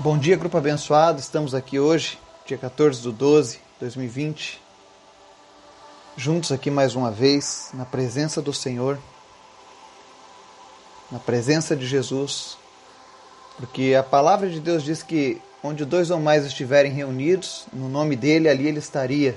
Bom 0.00 0.16
dia, 0.16 0.36
grupo 0.36 0.56
abençoado. 0.56 1.18
Estamos 1.18 1.56
aqui 1.56 1.80
hoje, 1.80 2.20
dia 2.46 2.56
14 2.56 3.02
de 3.02 3.10
12 3.10 3.56
de 3.56 3.62
2020, 3.80 4.62
juntos 6.16 6.52
aqui 6.52 6.70
mais 6.70 6.94
uma 6.94 7.10
vez, 7.10 7.70
na 7.74 7.84
presença 7.84 8.40
do 8.40 8.52
Senhor, 8.52 8.96
na 11.10 11.18
presença 11.18 11.74
de 11.74 11.84
Jesus, 11.84 12.56
porque 13.56 13.96
a 13.98 14.04
palavra 14.04 14.48
de 14.48 14.60
Deus 14.60 14.84
diz 14.84 15.02
que 15.02 15.42
onde 15.64 15.84
dois 15.84 16.12
ou 16.12 16.20
mais 16.20 16.46
estiverem 16.46 16.92
reunidos, 16.92 17.66
no 17.72 17.88
nome 17.88 18.14
dele, 18.14 18.48
ali 18.48 18.68
ele 18.68 18.78
estaria. 18.78 19.36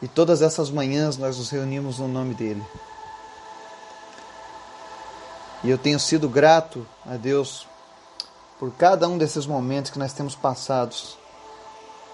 E 0.00 0.06
todas 0.06 0.40
essas 0.40 0.70
manhãs 0.70 1.16
nós 1.16 1.36
nos 1.36 1.50
reunimos 1.50 1.98
no 1.98 2.06
nome 2.06 2.32
dele. 2.32 2.62
E 5.64 5.70
eu 5.70 5.78
tenho 5.78 5.98
sido 5.98 6.28
grato 6.28 6.86
a 7.04 7.16
Deus 7.16 7.66
por 8.64 8.72
cada 8.72 9.06
um 9.06 9.18
desses 9.18 9.44
momentos 9.44 9.90
que 9.90 9.98
nós 9.98 10.14
temos 10.14 10.34
passados 10.34 11.18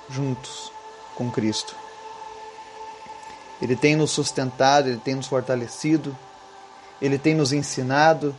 juntos 0.09 0.73
com 1.15 1.30
Cristo. 1.30 1.77
Ele 3.62 3.77
tem 3.77 3.95
nos 3.95 4.11
sustentado, 4.11 4.88
ele 4.88 4.98
tem 4.98 5.15
nos 5.15 5.29
fortalecido, 5.29 6.16
ele 7.01 7.21
tem 7.21 7.37
nos 7.37 7.52
ensinado, 7.52 8.34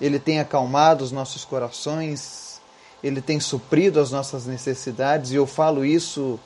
ele 0.00 0.20
tem 0.20 0.38
acalmado 0.38 1.02
os 1.02 1.10
nossos 1.10 1.44
corações, 1.44 2.60
ele 3.02 3.20
tem 3.20 3.40
suprido 3.40 3.98
as 3.98 4.12
nossas 4.12 4.46
necessidades 4.46 5.32
e 5.32 5.34
eu 5.34 5.44
falo 5.44 5.84
isso 5.84 6.38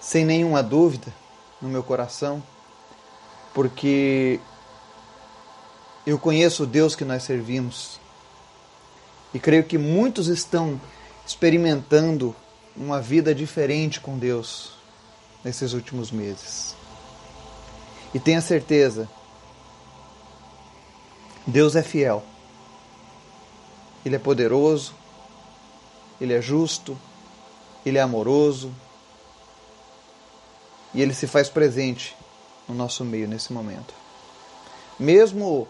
sem 0.00 0.24
nenhuma 0.24 0.62
dúvida 0.62 1.12
no 1.60 1.68
meu 1.68 1.82
coração, 1.82 2.42
porque 3.52 4.40
eu 6.06 6.18
conheço 6.18 6.62
o 6.62 6.66
Deus 6.66 6.96
que 6.96 7.04
nós 7.04 7.22
servimos 7.22 8.02
e 9.34 9.40
creio 9.40 9.64
que 9.64 9.76
muitos 9.76 10.28
estão 10.28 10.80
experimentando 11.26 12.34
uma 12.76 13.00
vida 13.00 13.34
diferente 13.34 14.00
com 14.00 14.16
Deus 14.16 14.72
nesses 15.44 15.72
últimos 15.72 16.12
meses. 16.12 16.76
E 18.14 18.20
tenha 18.20 18.40
certeza, 18.40 19.08
Deus 21.44 21.74
é 21.74 21.82
fiel. 21.82 22.22
Ele 24.06 24.16
é 24.16 24.18
poderoso, 24.18 24.94
ele 26.20 26.32
é 26.32 26.40
justo, 26.40 26.96
ele 27.84 27.98
é 27.98 28.00
amoroso 28.00 28.72
e 30.92 31.02
ele 31.02 31.12
se 31.12 31.26
faz 31.26 31.48
presente 31.48 32.16
no 32.68 32.74
nosso 32.74 33.04
meio 33.04 33.26
nesse 33.26 33.52
momento. 33.52 33.94
Mesmo 34.98 35.66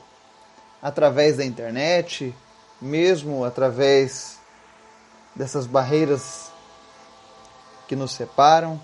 através 0.83 1.38
da 1.38 1.44
internet, 1.44 2.34
mesmo 2.80 3.44
através 3.44 4.39
dessas 5.34 5.67
barreiras 5.67 6.50
que 7.89 7.97
nos 7.97 8.12
separam, 8.12 8.81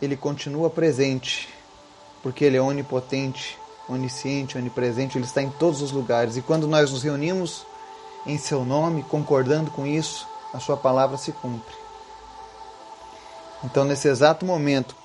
Ele 0.00 0.16
continua 0.16 0.70
presente, 0.70 1.48
porque 2.22 2.44
Ele 2.44 2.56
é 2.56 2.62
onipotente, 2.62 3.58
onisciente, 3.88 4.58
onipresente, 4.58 5.16
Ele 5.16 5.24
está 5.24 5.42
em 5.42 5.50
todos 5.50 5.82
os 5.82 5.92
lugares. 5.92 6.36
E 6.36 6.42
quando 6.42 6.66
nós 6.66 6.90
nos 6.90 7.02
reunimos 7.02 7.66
em 8.26 8.38
Seu 8.38 8.64
nome, 8.64 9.02
concordando 9.04 9.70
com 9.70 9.86
isso, 9.86 10.26
a 10.52 10.60
Sua 10.60 10.76
palavra 10.76 11.16
se 11.16 11.32
cumpre. 11.32 11.74
Então, 13.64 13.84
nesse 13.84 14.08
exato 14.08 14.44
momento 14.44 14.96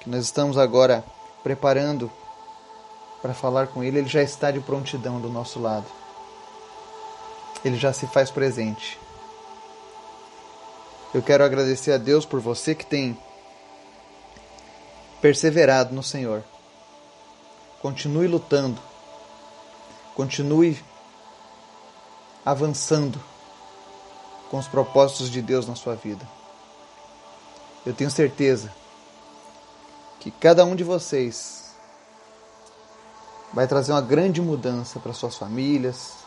que 0.00 0.10
nós 0.10 0.24
estamos 0.24 0.58
agora 0.58 1.04
preparando 1.42 2.10
para 3.22 3.34
falar 3.34 3.68
com 3.68 3.84
Ele, 3.84 3.98
Ele 3.98 4.08
já 4.08 4.22
está 4.22 4.50
de 4.50 4.60
prontidão 4.60 5.20
do 5.20 5.28
nosso 5.28 5.60
lado 5.60 5.99
ele 7.64 7.76
já 7.76 7.92
se 7.92 8.06
faz 8.06 8.30
presente. 8.30 8.98
Eu 11.12 11.22
quero 11.22 11.44
agradecer 11.44 11.92
a 11.92 11.98
Deus 11.98 12.24
por 12.24 12.40
você 12.40 12.74
que 12.74 12.86
tem 12.86 13.18
perseverado 15.20 15.94
no 15.94 16.02
Senhor. 16.02 16.44
Continue 17.82 18.28
lutando. 18.28 18.80
Continue 20.14 20.82
avançando 22.44 23.20
com 24.50 24.58
os 24.58 24.68
propósitos 24.68 25.30
de 25.30 25.42
Deus 25.42 25.66
na 25.66 25.74
sua 25.74 25.94
vida. 25.94 26.26
Eu 27.84 27.94
tenho 27.94 28.10
certeza 28.10 28.72
que 30.18 30.30
cada 30.30 30.64
um 30.64 30.76
de 30.76 30.84
vocês 30.84 31.70
vai 33.52 33.66
trazer 33.66 33.92
uma 33.92 34.00
grande 34.00 34.40
mudança 34.40 35.00
para 35.00 35.12
suas 35.12 35.36
famílias, 35.36 36.19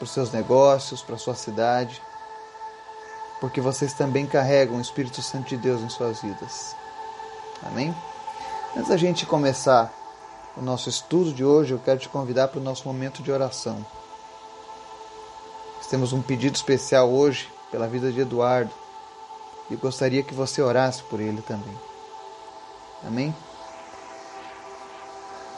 para 0.00 0.06
os 0.06 0.12
seus 0.12 0.32
negócios, 0.32 1.02
para 1.02 1.16
a 1.16 1.18
sua 1.18 1.34
cidade, 1.34 2.00
porque 3.38 3.60
vocês 3.60 3.92
também 3.92 4.26
carregam 4.26 4.78
o 4.78 4.80
Espírito 4.80 5.20
Santo 5.20 5.50
de 5.50 5.58
Deus 5.58 5.82
em 5.82 5.90
suas 5.90 6.22
vidas. 6.22 6.74
Amém? 7.62 7.94
Antes 8.74 8.88
da 8.88 8.96
gente 8.96 9.26
começar 9.26 9.92
o 10.56 10.62
nosso 10.62 10.88
estudo 10.88 11.34
de 11.34 11.44
hoje, 11.44 11.74
eu 11.74 11.78
quero 11.78 12.00
te 12.00 12.08
convidar 12.08 12.48
para 12.48 12.58
o 12.58 12.62
nosso 12.62 12.88
momento 12.88 13.22
de 13.22 13.30
oração. 13.30 13.84
Nós 15.76 15.86
temos 15.86 16.14
um 16.14 16.22
pedido 16.22 16.56
especial 16.56 17.10
hoje 17.10 17.52
pela 17.70 17.86
vida 17.86 18.10
de 18.10 18.20
Eduardo 18.20 18.72
e 19.70 19.76
gostaria 19.76 20.22
que 20.22 20.32
você 20.32 20.62
orasse 20.62 21.02
por 21.02 21.20
ele 21.20 21.42
também. 21.42 21.78
Amém? 23.06 23.34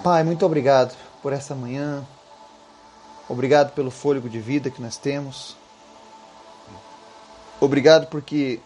Pai, 0.03 0.25
muito 0.25 0.45
obrigado 0.45 0.97
por 1.23 1.33
essa 1.33 1.55
manhã, 1.55 2.05
Obrigado 3.33 3.73
pelo 3.73 3.91
fôlego 3.91 4.29
de 4.29 4.39
vida 4.39 4.71
que 4.71 4.83
nós 4.83 4.99
temos. 4.99 5.57
Obrigado 7.59 8.07
porque 8.09 8.61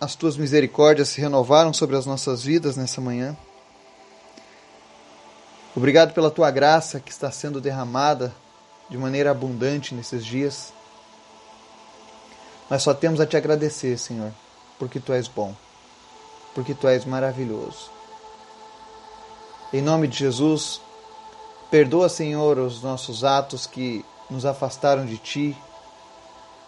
as 0.00 0.14
tuas 0.14 0.36
misericórdias 0.36 1.08
se 1.08 1.20
renovaram 1.20 1.72
sobre 1.72 1.96
as 1.96 2.06
nossas 2.06 2.44
vidas 2.44 2.76
nessa 2.76 3.00
manhã. 3.00 3.36
Obrigado 5.74 6.14
pela 6.14 6.30
tua 6.30 6.52
graça 6.52 7.00
que 7.00 7.10
está 7.10 7.32
sendo 7.32 7.60
derramada 7.60 8.32
de 8.88 8.96
maneira 8.96 9.32
abundante 9.32 9.92
nesses 9.92 10.24
dias. 10.24 10.72
Nós 12.70 12.80
só 12.80 12.94
temos 12.94 13.18
a 13.20 13.26
te 13.26 13.36
agradecer, 13.36 13.98
Senhor, 13.98 14.30
porque 14.78 15.00
tu 15.00 15.12
és 15.12 15.26
bom, 15.26 15.52
porque 16.54 16.74
tu 16.74 16.86
és 16.86 17.04
maravilhoso. 17.04 17.90
Em 19.72 19.82
nome 19.82 20.06
de 20.06 20.16
Jesus, 20.16 20.80
Perdoa, 21.70 22.08
Senhor, 22.08 22.58
os 22.58 22.82
nossos 22.82 23.24
atos 23.24 23.66
que 23.66 24.04
nos 24.30 24.46
afastaram 24.46 25.04
de 25.04 25.18
Ti. 25.18 25.56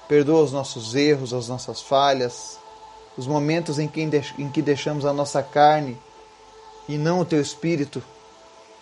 Perdoa 0.06 0.42
os 0.42 0.52
nossos 0.52 0.94
erros, 0.94 1.32
as 1.32 1.48
nossas 1.48 1.80
falhas, 1.80 2.58
os 3.16 3.26
momentos 3.26 3.78
em 3.78 3.88
que, 3.88 4.62
deixamos 4.62 5.04
a 5.04 5.12
nossa 5.12 5.42
carne 5.42 5.96
e 6.88 6.98
não 6.98 7.20
o 7.20 7.24
Teu 7.24 7.40
Espírito 7.40 8.02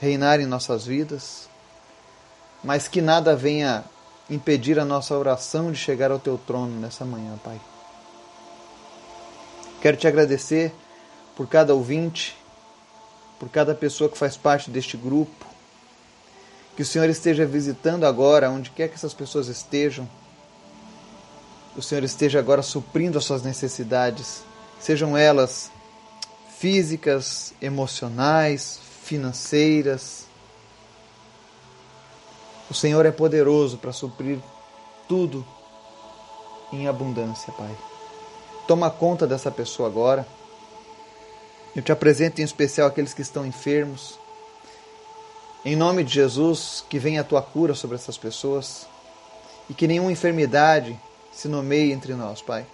reinar 0.00 0.40
em 0.40 0.46
nossas 0.46 0.86
vidas. 0.86 1.48
Mas 2.64 2.88
que 2.88 3.00
nada 3.00 3.36
venha 3.36 3.84
impedir 4.28 4.78
a 4.78 4.84
nossa 4.84 5.16
oração 5.16 5.70
de 5.70 5.78
chegar 5.78 6.10
ao 6.10 6.18
Teu 6.18 6.36
trono 6.38 6.80
nessa 6.80 7.04
manhã, 7.04 7.38
Pai. 7.44 7.60
Quero 9.80 9.96
te 9.96 10.08
agradecer 10.08 10.74
por 11.36 11.46
cada 11.46 11.74
ouvinte, 11.74 12.36
por 13.38 13.48
cada 13.48 13.74
pessoa 13.74 14.10
que 14.10 14.18
faz 14.18 14.36
parte 14.36 14.70
deste 14.70 14.96
grupo, 14.96 15.46
que 16.78 16.82
o 16.82 16.86
Senhor 16.86 17.10
esteja 17.10 17.44
visitando 17.44 18.04
agora, 18.04 18.48
onde 18.48 18.70
quer 18.70 18.86
que 18.86 18.94
essas 18.94 19.12
pessoas 19.12 19.48
estejam. 19.48 20.08
O 21.76 21.82
Senhor 21.82 22.04
esteja 22.04 22.38
agora 22.38 22.62
suprindo 22.62 23.18
as 23.18 23.24
suas 23.24 23.42
necessidades, 23.42 24.44
sejam 24.78 25.16
elas 25.16 25.72
físicas, 26.56 27.52
emocionais, 27.60 28.78
financeiras. 29.02 30.26
O 32.70 32.74
Senhor 32.74 33.04
é 33.04 33.10
poderoso 33.10 33.76
para 33.78 33.92
suprir 33.92 34.38
tudo 35.08 35.44
em 36.72 36.86
abundância, 36.86 37.52
Pai. 37.54 37.76
Toma 38.68 38.88
conta 38.88 39.26
dessa 39.26 39.50
pessoa 39.50 39.88
agora. 39.88 40.24
Eu 41.74 41.82
te 41.82 41.90
apresento 41.90 42.40
em 42.40 42.44
especial 42.44 42.86
aqueles 42.86 43.12
que 43.12 43.22
estão 43.22 43.44
enfermos, 43.44 44.16
em 45.64 45.74
nome 45.74 46.04
de 46.04 46.14
Jesus, 46.14 46.84
que 46.88 46.98
venha 46.98 47.20
a 47.20 47.24
tua 47.24 47.42
cura 47.42 47.74
sobre 47.74 47.96
essas 47.96 48.16
pessoas 48.16 48.86
e 49.68 49.74
que 49.74 49.88
nenhuma 49.88 50.12
enfermidade 50.12 50.98
se 51.32 51.48
nomeie 51.48 51.92
entre 51.92 52.14
nós, 52.14 52.40
Pai. 52.40 52.64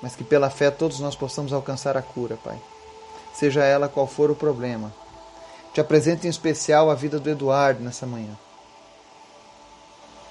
Mas 0.00 0.16
que 0.16 0.24
pela 0.24 0.48
fé 0.48 0.70
todos 0.70 0.98
nós 1.00 1.14
possamos 1.14 1.52
alcançar 1.52 1.96
a 1.96 2.02
cura, 2.02 2.38
Pai. 2.42 2.58
Seja 3.34 3.64
ela 3.64 3.88
qual 3.88 4.06
for 4.06 4.30
o 4.30 4.34
problema. 4.34 4.92
Te 5.72 5.80
apresento 5.80 6.26
em 6.26 6.30
especial 6.30 6.90
a 6.90 6.94
vida 6.94 7.20
do 7.20 7.28
Eduardo 7.28 7.82
nessa 7.82 8.06
manhã. 8.06 8.36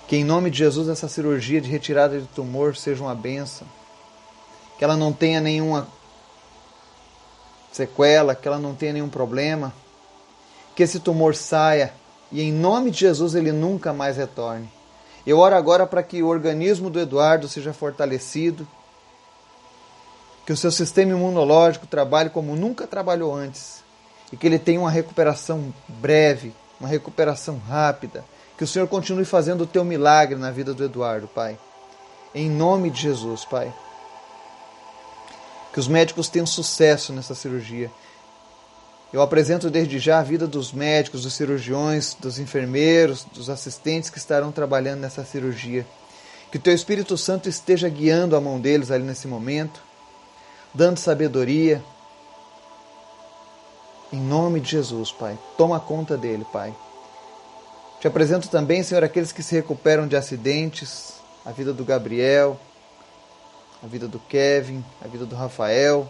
Que 0.08 0.16
em 0.16 0.24
nome 0.24 0.50
de 0.50 0.58
Jesus 0.58 0.88
essa 0.88 1.08
cirurgia 1.08 1.62
de 1.62 1.70
retirada 1.70 2.20
de 2.20 2.26
tumor 2.28 2.76
seja 2.76 3.04
uma 3.04 3.14
benção. 3.14 3.68
Que 4.78 4.84
ela 4.84 4.98
não 4.98 5.14
tenha 5.14 5.40
nenhuma 5.40 5.88
sequela, 7.72 8.34
que 8.34 8.48
ela 8.48 8.58
não 8.58 8.74
tenha 8.74 8.94
nenhum 8.94 9.10
problema 9.10 9.72
que 10.78 10.84
esse 10.84 11.00
tumor 11.00 11.34
saia 11.34 11.92
e 12.32 12.40
em 12.40 12.52
nome 12.52 12.92
de 12.92 13.00
Jesus 13.00 13.34
ele 13.34 13.52
nunca 13.52 13.92
mais 13.92 14.16
retorne. 14.16 14.70
Eu 15.26 15.40
oro 15.40 15.56
agora 15.56 15.88
para 15.88 16.04
que 16.04 16.22
o 16.22 16.28
organismo 16.28 16.88
do 16.88 17.00
Eduardo 17.00 17.48
seja 17.48 17.74
fortalecido, 17.74 18.68
que 20.46 20.54
o 20.54 20.56
seu 20.56 20.72
sistema 20.72 21.14
imunológico 21.14 21.88
trabalhe 21.88 22.30
como 22.30 22.56
nunca 22.56 22.86
trabalhou 22.86 23.34
antes 23.34 23.84
e 24.32 24.38
que 24.38 24.46
ele 24.46 24.60
tenha 24.60 24.80
uma 24.80 24.92
recuperação 24.92 25.74
breve, 25.88 26.54
uma 26.80 26.88
recuperação 26.88 27.58
rápida. 27.58 28.24
Que 28.56 28.64
o 28.64 28.68
Senhor 28.68 28.88
continue 28.88 29.26
fazendo 29.26 29.62
o 29.62 29.68
teu 29.68 29.84
milagre 29.84 30.38
na 30.38 30.52
vida 30.52 30.76
do 30.76 30.86
Eduardo, 30.86 31.28
Pai. 31.28 31.58
Em 32.36 32.52
nome 32.52 32.92
de 32.92 33.02
Jesus, 33.02 33.44
Pai. 33.46 33.74
Que 35.74 35.80
os 35.80 35.88
médicos 35.88 36.30
tenham 36.30 36.46
sucesso 36.46 37.12
nessa 37.14 37.34
cirurgia. 37.34 37.90
Eu 39.12 39.22
apresento 39.22 39.70
desde 39.70 40.00
já 40.00 40.20
a 40.20 40.24
vida 40.24 40.46
dos 40.46 40.74
médicos, 40.74 41.24
dos 41.24 41.34
cirurgiões, 41.34 42.14
dos 42.14 42.40
enfermeiros, 42.40 43.24
dos 43.34 43.50
assistentes 43.50 44.10
que 44.10 44.18
estarão 44.18 44.52
trabalhando 44.52 45.00
nessa 45.00 45.24
cirurgia. 45.24 45.86
Que 46.52 46.60
teu 46.60 46.74
Espírito 46.74 47.18
Santo 47.18 47.48
esteja 47.48 47.88
guiando 47.88 48.36
a 48.36 48.42
mão 48.42 48.60
deles 48.60 48.92
ali 48.92 49.04
nesse 49.04 49.28
momento, 49.28 49.82
dando 50.74 50.98
sabedoria. 50.98 51.82
Em 54.12 54.20
nome 54.20 54.60
de 54.60 54.72
Jesus, 54.72 55.12
Pai. 55.12 55.38
Toma 55.58 55.80
conta 55.80 56.18
dele, 56.18 56.46
Pai. 56.52 56.76
Te 58.02 58.08
apresento 58.08 58.50
também, 58.50 58.84
Senhor, 58.84 59.04
aqueles 59.04 59.32
que 59.32 59.42
se 59.42 59.56
recuperam 59.56 60.06
de 60.08 60.16
acidentes, 60.16 61.14
a 61.46 61.52
vida 61.52 61.74
do 61.74 61.84
Gabriel, 61.84 62.60
a 63.82 63.88
vida 63.88 64.08
do 64.08 64.20
Kevin, 64.20 64.84
a 65.04 65.08
vida 65.08 65.26
do 65.26 65.36
Rafael, 65.36 66.10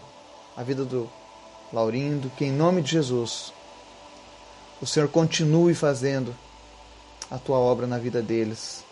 a 0.56 0.62
vida 0.62 0.84
do 0.84 1.08
Laurindo, 1.72 2.30
que 2.30 2.44
em 2.44 2.52
nome 2.52 2.82
de 2.82 2.92
Jesus 2.92 3.52
o 4.80 4.86
Senhor 4.86 5.08
continue 5.08 5.74
fazendo 5.74 6.34
a 7.30 7.36
tua 7.36 7.58
obra 7.58 7.86
na 7.86 7.98
vida 7.98 8.22
deles, 8.22 8.84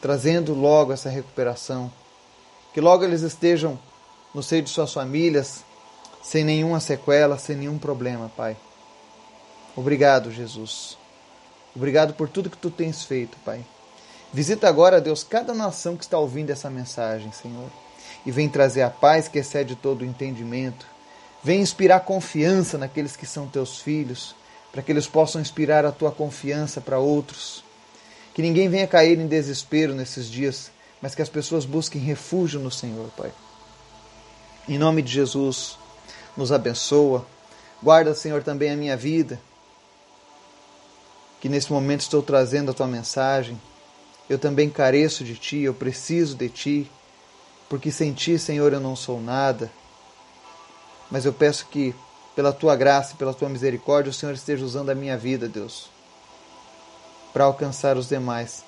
trazendo 0.00 0.52
logo 0.52 0.92
essa 0.92 1.08
recuperação, 1.08 1.90
que 2.74 2.80
logo 2.80 3.04
eles 3.04 3.22
estejam 3.22 3.78
no 4.34 4.42
seio 4.42 4.62
de 4.62 4.70
suas 4.70 4.92
famílias, 4.92 5.64
sem 6.22 6.44
nenhuma 6.44 6.80
sequela, 6.80 7.38
sem 7.38 7.56
nenhum 7.56 7.78
problema, 7.78 8.30
Pai. 8.36 8.56
Obrigado, 9.76 10.30
Jesus. 10.30 10.98
Obrigado 11.74 12.14
por 12.14 12.28
tudo 12.28 12.50
que 12.50 12.58
tu 12.58 12.70
tens 12.70 13.04
feito, 13.04 13.38
Pai. 13.44 13.64
Visita 14.32 14.68
agora, 14.68 15.00
Deus, 15.00 15.22
cada 15.22 15.54
nação 15.54 15.96
que 15.96 16.04
está 16.04 16.18
ouvindo 16.18 16.50
essa 16.50 16.68
mensagem, 16.68 17.32
Senhor 17.32 17.70
e 18.24 18.30
vem 18.30 18.48
trazer 18.48 18.82
a 18.82 18.90
paz 18.90 19.28
que 19.28 19.38
excede 19.38 19.74
todo 19.74 20.02
o 20.02 20.04
entendimento. 20.04 20.86
Vem 21.42 21.60
inspirar 21.60 22.00
confiança 22.00 22.76
naqueles 22.76 23.16
que 23.16 23.26
são 23.26 23.46
teus 23.46 23.80
filhos, 23.80 24.34
para 24.72 24.82
que 24.82 24.92
eles 24.92 25.06
possam 25.06 25.40
inspirar 25.40 25.84
a 25.84 25.92
tua 25.92 26.10
confiança 26.10 26.80
para 26.80 26.98
outros. 26.98 27.64
Que 28.34 28.42
ninguém 28.42 28.68
venha 28.68 28.86
cair 28.86 29.18
em 29.18 29.26
desespero 29.26 29.94
nesses 29.94 30.28
dias, 30.28 30.70
mas 31.00 31.14
que 31.14 31.22
as 31.22 31.28
pessoas 31.28 31.64
busquem 31.64 32.00
refúgio 32.00 32.60
no 32.60 32.70
Senhor, 32.70 33.08
Pai. 33.16 33.32
Em 34.68 34.76
nome 34.76 35.00
de 35.00 35.12
Jesus, 35.12 35.78
nos 36.36 36.52
abençoa. 36.52 37.26
Guarda, 37.82 38.14
Senhor, 38.14 38.42
também 38.42 38.70
a 38.70 38.76
minha 38.76 38.96
vida, 38.96 39.40
que 41.40 41.48
nesse 41.48 41.72
momento 41.72 42.00
estou 42.00 42.22
trazendo 42.22 42.70
a 42.70 42.74
tua 42.74 42.86
mensagem. 42.86 43.60
Eu 44.28 44.38
também 44.38 44.68
careço 44.68 45.24
de 45.24 45.36
ti, 45.36 45.60
eu 45.60 45.72
preciso 45.72 46.36
de 46.36 46.48
ti 46.48 46.90
porque 47.68 47.92
sem 47.92 48.12
ti, 48.12 48.38
Senhor, 48.38 48.72
eu 48.72 48.80
não 48.80 48.96
sou 48.96 49.20
nada. 49.20 49.70
Mas 51.10 51.24
eu 51.24 51.32
peço 51.32 51.66
que, 51.66 51.94
pela 52.36 52.52
tua 52.52 52.76
graça 52.76 53.14
e 53.14 53.16
pela 53.16 53.34
tua 53.34 53.48
misericórdia, 53.48 54.10
o 54.10 54.14
Senhor 54.14 54.32
esteja 54.32 54.64
usando 54.64 54.90
a 54.90 54.94
minha 54.94 55.16
vida, 55.16 55.48
Deus, 55.48 55.88
para 57.32 57.44
alcançar 57.44 57.96
os 57.96 58.08
demais 58.08 58.64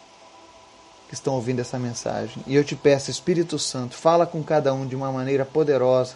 que 1.08 1.14
estão 1.14 1.34
ouvindo 1.34 1.60
essa 1.60 1.78
mensagem. 1.78 2.42
E 2.46 2.54
eu 2.54 2.64
te 2.64 2.76
peço, 2.76 3.10
Espírito 3.10 3.58
Santo, 3.58 3.94
fala 3.96 4.26
com 4.26 4.42
cada 4.42 4.72
um 4.72 4.86
de 4.86 4.94
uma 4.94 5.10
maneira 5.10 5.44
poderosa. 5.44 6.14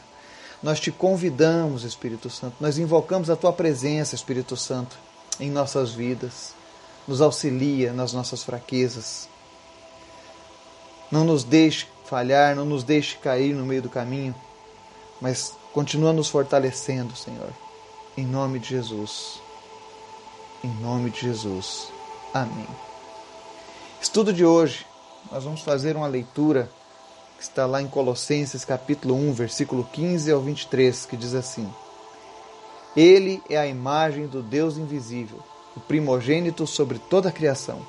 Nós 0.62 0.80
te 0.80 0.90
convidamos, 0.90 1.82
Espírito 1.82 2.30
Santo, 2.30 2.56
nós 2.60 2.78
invocamos 2.78 3.28
a 3.28 3.36
tua 3.36 3.52
presença, 3.52 4.14
Espírito 4.14 4.56
Santo, 4.56 4.96
em 5.38 5.50
nossas 5.50 5.90
vidas. 5.90 6.54
Nos 7.06 7.20
auxilia 7.20 7.92
nas 7.92 8.12
nossas 8.12 8.42
fraquezas. 8.42 9.28
Não 11.10 11.24
nos 11.24 11.44
deixe 11.44 11.86
falhar, 12.06 12.54
não 12.54 12.64
nos 12.64 12.82
deixe 12.84 13.16
cair 13.18 13.54
no 13.54 13.64
meio 13.64 13.82
do 13.82 13.90
caminho, 13.90 14.34
mas 15.20 15.52
continua 15.74 16.12
nos 16.12 16.28
fortalecendo, 16.28 17.16
Senhor. 17.16 17.52
Em 18.16 18.24
nome 18.24 18.60
de 18.60 18.68
Jesus. 18.68 19.42
Em 20.62 20.70
nome 20.80 21.10
de 21.10 21.22
Jesus. 21.22 21.88
Amém. 22.32 22.68
Estudo 24.00 24.32
de 24.32 24.44
hoje, 24.44 24.86
nós 25.32 25.42
vamos 25.42 25.62
fazer 25.62 25.96
uma 25.96 26.06
leitura 26.06 26.70
que 27.36 27.42
está 27.42 27.66
lá 27.66 27.82
em 27.82 27.88
Colossenses 27.88 28.64
capítulo 28.64 29.16
1, 29.16 29.32
versículo 29.32 29.82
15 29.92 30.30
ao 30.30 30.40
23, 30.40 31.06
que 31.06 31.16
diz 31.16 31.34
assim: 31.34 31.68
Ele 32.96 33.42
é 33.50 33.56
a 33.56 33.66
imagem 33.66 34.28
do 34.28 34.44
Deus 34.44 34.76
invisível, 34.76 35.40
o 35.76 35.80
primogênito 35.80 36.68
sobre 36.68 37.00
toda 37.00 37.30
a 37.30 37.32
criação, 37.32 37.84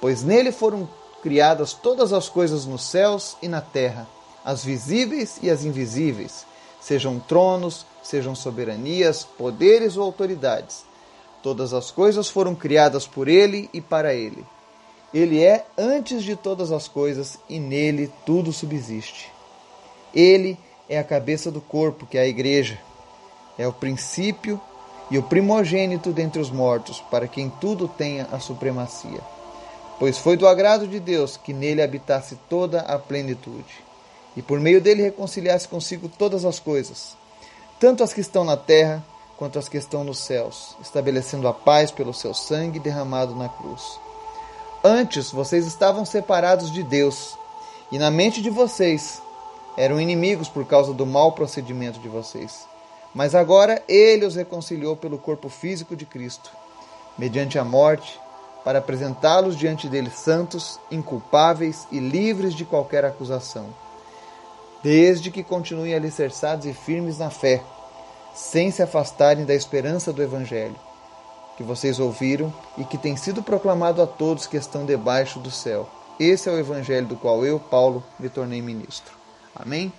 pois 0.00 0.24
nele 0.24 0.50
foram 0.50 0.88
criadas 1.22 1.72
todas 1.72 2.12
as 2.12 2.28
coisas 2.28 2.66
nos 2.66 2.82
céus 2.82 3.36
e 3.40 3.46
na 3.46 3.60
terra, 3.60 4.08
as 4.44 4.64
visíveis 4.64 5.38
e 5.40 5.48
as 5.48 5.64
invisíveis, 5.64 6.44
sejam 6.86 7.18
tronos, 7.18 7.84
sejam 8.00 8.32
soberanias, 8.32 9.24
poderes 9.24 9.96
ou 9.96 10.04
autoridades. 10.04 10.84
Todas 11.42 11.72
as 11.72 11.90
coisas 11.90 12.28
foram 12.28 12.54
criadas 12.54 13.06
por 13.06 13.26
ele 13.26 13.68
e 13.72 13.80
para 13.80 14.14
ele. 14.14 14.44
Ele 15.12 15.42
é 15.42 15.64
antes 15.76 16.22
de 16.22 16.36
todas 16.36 16.70
as 16.70 16.86
coisas 16.86 17.38
e 17.48 17.58
nele 17.58 18.12
tudo 18.24 18.52
subsiste. 18.52 19.32
Ele 20.14 20.56
é 20.88 20.98
a 20.98 21.04
cabeça 21.04 21.50
do 21.50 21.60
corpo, 21.60 22.06
que 22.06 22.18
é 22.18 22.20
a 22.20 22.28
igreja. 22.28 22.78
É 23.58 23.66
o 23.66 23.72
princípio 23.72 24.60
e 25.10 25.18
o 25.18 25.24
primogênito 25.24 26.12
dentre 26.12 26.40
os 26.40 26.50
mortos, 26.50 27.00
para 27.10 27.26
quem 27.26 27.50
tudo 27.50 27.88
tenha 27.88 28.28
a 28.30 28.38
supremacia 28.38 29.20
pois 29.98 30.18
foi 30.18 30.36
do 30.36 30.46
agrado 30.46 30.86
de 30.86 31.00
Deus 31.00 31.36
que 31.36 31.52
nele 31.52 31.82
habitasse 31.82 32.36
toda 32.48 32.80
a 32.80 32.98
plenitude, 32.98 33.84
e 34.36 34.42
por 34.42 34.60
meio 34.60 34.80
dele 34.80 35.02
reconciliasse 35.02 35.66
consigo 35.66 36.08
todas 36.08 36.44
as 36.44 36.60
coisas, 36.60 37.16
tanto 37.80 38.02
as 38.02 38.12
que 38.12 38.20
estão 38.20 38.44
na 38.44 38.56
terra 38.56 39.04
quanto 39.36 39.58
as 39.58 39.68
que 39.68 39.76
estão 39.76 40.04
nos 40.04 40.18
céus, 40.18 40.76
estabelecendo 40.80 41.46
a 41.48 41.52
paz 41.52 41.90
pelo 41.90 42.14
seu 42.14 42.32
sangue 42.34 42.78
derramado 42.78 43.34
na 43.34 43.48
cruz. 43.48 43.98
Antes 44.82 45.30
vocês 45.30 45.66
estavam 45.66 46.04
separados 46.04 46.70
de 46.70 46.82
Deus, 46.82 47.36
e 47.90 47.98
na 47.98 48.10
mente 48.10 48.40
de 48.42 48.50
vocês 48.50 49.20
eram 49.76 50.00
inimigos 50.00 50.48
por 50.48 50.64
causa 50.66 50.92
do 50.92 51.04
mau 51.04 51.32
procedimento 51.32 51.98
de 51.98 52.08
vocês. 52.08 52.66
Mas 53.14 53.34
agora 53.34 53.82
ele 53.88 54.24
os 54.24 54.34
reconciliou 54.34 54.96
pelo 54.96 55.18
corpo 55.18 55.48
físico 55.48 55.94
de 55.96 56.06
Cristo, 56.06 56.50
mediante 57.16 57.58
a 57.58 57.64
morte, 57.64 58.18
para 58.64 58.78
apresentá-los 58.78 59.56
diante 59.56 59.88
dele 59.88 60.10
santos, 60.10 60.80
inculpáveis 60.90 61.86
e 61.90 61.98
livres 61.98 62.54
de 62.54 62.64
qualquer 62.64 63.04
acusação, 63.04 63.66
desde 64.86 65.32
que 65.32 65.42
continuem 65.42 65.94
alicerçados 65.94 66.64
e 66.64 66.72
firmes 66.72 67.18
na 67.18 67.28
fé, 67.28 67.60
sem 68.32 68.70
se 68.70 68.80
afastarem 68.80 69.44
da 69.44 69.52
esperança 69.52 70.12
do 70.12 70.22
Evangelho, 70.22 70.76
que 71.56 71.64
vocês 71.64 71.98
ouviram 71.98 72.54
e 72.78 72.84
que 72.84 72.96
tem 72.96 73.16
sido 73.16 73.42
proclamado 73.42 74.00
a 74.00 74.06
todos 74.06 74.46
que 74.46 74.56
estão 74.56 74.86
debaixo 74.86 75.40
do 75.40 75.50
céu. 75.50 75.90
Esse 76.20 76.48
é 76.48 76.52
o 76.52 76.58
Evangelho 76.58 77.08
do 77.08 77.16
qual 77.16 77.44
eu, 77.44 77.58
Paulo, 77.58 78.00
me 78.16 78.28
tornei 78.28 78.62
ministro. 78.62 79.12
Amém? 79.52 79.92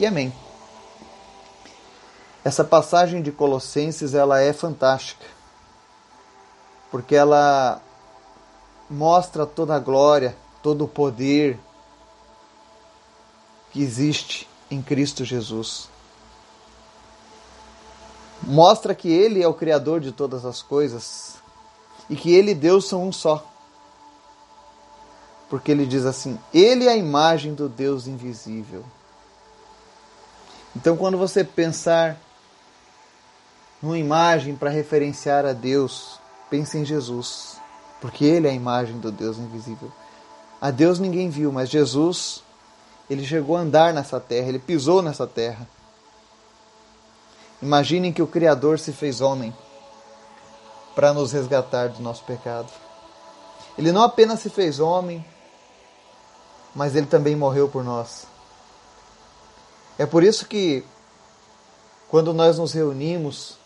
E 0.00 0.06
amém. 0.06 0.32
Essa 2.42 2.64
passagem 2.64 3.20
de 3.20 3.30
Colossenses 3.30 4.14
ela 4.14 4.40
é 4.40 4.54
fantástica, 4.54 5.26
porque 6.90 7.14
ela 7.14 7.82
mostra 8.88 9.44
toda 9.44 9.74
a 9.74 9.78
glória, 9.78 10.34
todo 10.62 10.86
o 10.86 10.88
poder 10.88 11.60
que 13.76 13.82
existe 13.82 14.48
em 14.70 14.80
Cristo 14.80 15.22
Jesus. 15.22 15.90
Mostra 18.42 18.94
que 18.94 19.08
Ele 19.08 19.42
é 19.42 19.46
o 19.46 19.52
Criador 19.52 20.00
de 20.00 20.12
todas 20.12 20.46
as 20.46 20.62
coisas 20.62 21.34
e 22.08 22.16
que 22.16 22.32
Ele 22.32 22.52
e 22.52 22.54
Deus 22.54 22.88
são 22.88 23.06
um 23.06 23.12
só. 23.12 23.44
Porque 25.50 25.70
ele 25.70 25.86
diz 25.86 26.04
assim: 26.04 26.38
Ele 26.52 26.86
é 26.86 26.92
a 26.92 26.96
imagem 26.96 27.54
do 27.54 27.68
Deus 27.68 28.06
invisível. 28.06 28.82
Então, 30.74 30.96
quando 30.96 31.16
você 31.16 31.44
pensar 31.44 32.18
numa 33.80 33.98
imagem 33.98 34.56
para 34.56 34.70
referenciar 34.70 35.46
a 35.46 35.52
Deus, 35.52 36.18
pense 36.50 36.76
em 36.76 36.84
Jesus 36.84 37.56
porque 38.00 38.24
ele 38.24 38.46
é 38.46 38.50
a 38.50 38.54
imagem 38.54 38.98
do 38.98 39.10
Deus 39.10 39.38
invisível. 39.38 39.90
A 40.60 40.70
Deus 40.70 40.98
ninguém 40.98 41.28
viu, 41.28 41.52
mas 41.52 41.68
Jesus, 41.68 42.42
ele 43.08 43.24
chegou 43.24 43.56
a 43.56 43.60
andar 43.60 43.94
nessa 43.94 44.18
terra, 44.18 44.48
ele 44.48 44.58
pisou 44.58 45.00
nessa 45.00 45.26
terra. 45.26 45.68
Imaginem 47.62 48.12
que 48.12 48.22
o 48.22 48.26
Criador 48.26 48.78
se 48.78 48.92
fez 48.92 49.20
homem 49.20 49.54
para 50.94 51.12
nos 51.12 51.32
resgatar 51.32 51.88
do 51.88 52.02
nosso 52.02 52.24
pecado. 52.24 52.70
Ele 53.78 53.92
não 53.92 54.02
apenas 54.02 54.40
se 54.40 54.50
fez 54.50 54.80
homem, 54.80 55.24
mas 56.74 56.96
ele 56.96 57.06
também 57.06 57.36
morreu 57.36 57.68
por 57.68 57.84
nós. 57.84 58.26
É 59.98 60.04
por 60.04 60.22
isso 60.22 60.46
que 60.46 60.84
quando 62.08 62.34
nós 62.34 62.58
nos 62.58 62.72
reunimos 62.72 63.56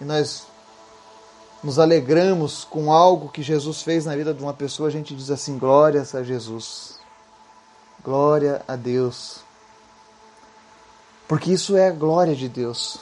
e 0.00 0.04
nós 0.04 0.46
nos 1.62 1.78
alegramos 1.78 2.64
com 2.64 2.92
algo 2.92 3.28
que 3.28 3.42
Jesus 3.42 3.82
fez 3.82 4.04
na 4.04 4.14
vida 4.14 4.34
de 4.34 4.42
uma 4.42 4.52
pessoa, 4.52 4.88
a 4.88 4.92
gente 4.92 5.14
diz 5.14 5.30
assim: 5.30 5.58
glórias 5.58 6.14
a 6.14 6.22
Jesus. 6.22 6.98
Glória 8.04 8.62
a 8.68 8.76
Deus. 8.76 9.40
Porque 11.26 11.50
isso 11.52 11.74
é 11.74 11.88
a 11.88 11.92
glória 11.92 12.36
de 12.36 12.50
Deus, 12.50 13.00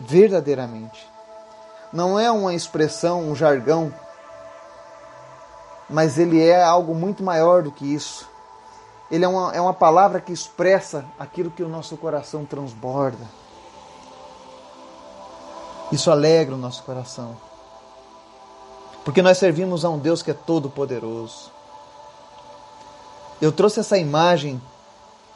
verdadeiramente. 0.00 1.08
Não 1.92 2.18
é 2.18 2.28
uma 2.28 2.52
expressão, 2.52 3.30
um 3.30 3.36
jargão, 3.36 3.94
mas 5.88 6.18
ele 6.18 6.44
é 6.44 6.60
algo 6.60 6.92
muito 6.92 7.22
maior 7.22 7.62
do 7.62 7.70
que 7.70 7.86
isso. 7.94 8.28
Ele 9.08 9.24
é 9.24 9.28
uma, 9.28 9.54
é 9.54 9.60
uma 9.60 9.72
palavra 9.72 10.20
que 10.20 10.32
expressa 10.32 11.04
aquilo 11.16 11.50
que 11.50 11.62
o 11.62 11.68
nosso 11.68 11.96
coração 11.96 12.44
transborda. 12.44 13.24
Isso 15.92 16.10
alegra 16.10 16.56
o 16.56 16.58
nosso 16.58 16.82
coração. 16.82 17.36
Porque 19.04 19.22
nós 19.22 19.38
servimos 19.38 19.84
a 19.84 19.88
um 19.88 20.00
Deus 20.00 20.20
que 20.20 20.32
é 20.32 20.34
todo-poderoso. 20.34 21.55
Eu 23.40 23.52
trouxe 23.52 23.80
essa 23.80 23.98
imagem 23.98 24.60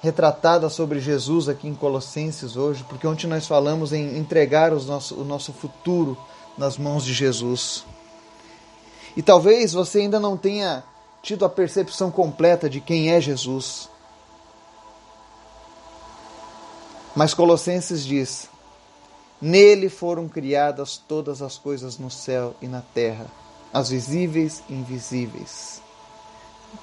retratada 0.00 0.70
sobre 0.70 1.00
Jesus 1.00 1.48
aqui 1.48 1.68
em 1.68 1.74
Colossenses 1.74 2.56
hoje, 2.56 2.84
porque 2.88 3.06
ontem 3.06 3.26
nós 3.26 3.46
falamos 3.46 3.92
em 3.92 4.16
entregar 4.16 4.72
os 4.72 4.86
nosso, 4.86 5.14
o 5.14 5.24
nosso 5.24 5.52
futuro 5.52 6.16
nas 6.56 6.78
mãos 6.78 7.04
de 7.04 7.12
Jesus. 7.12 7.84
E 9.16 9.22
talvez 9.22 9.72
você 9.72 10.00
ainda 10.00 10.18
não 10.18 10.36
tenha 10.36 10.82
tido 11.22 11.44
a 11.44 11.48
percepção 11.48 12.10
completa 12.10 12.70
de 12.70 12.80
quem 12.80 13.10
é 13.10 13.20
Jesus. 13.20 13.90
Mas 17.14 17.34
Colossenses 17.34 18.04
diz: 18.06 18.48
Nele 19.40 19.90
foram 19.90 20.28
criadas 20.28 20.96
todas 20.96 21.42
as 21.42 21.58
coisas 21.58 21.98
no 21.98 22.10
céu 22.10 22.54
e 22.62 22.66
na 22.66 22.80
terra, 22.80 23.26
as 23.72 23.90
visíveis 23.90 24.62
e 24.68 24.74
invisíveis. 24.74 25.79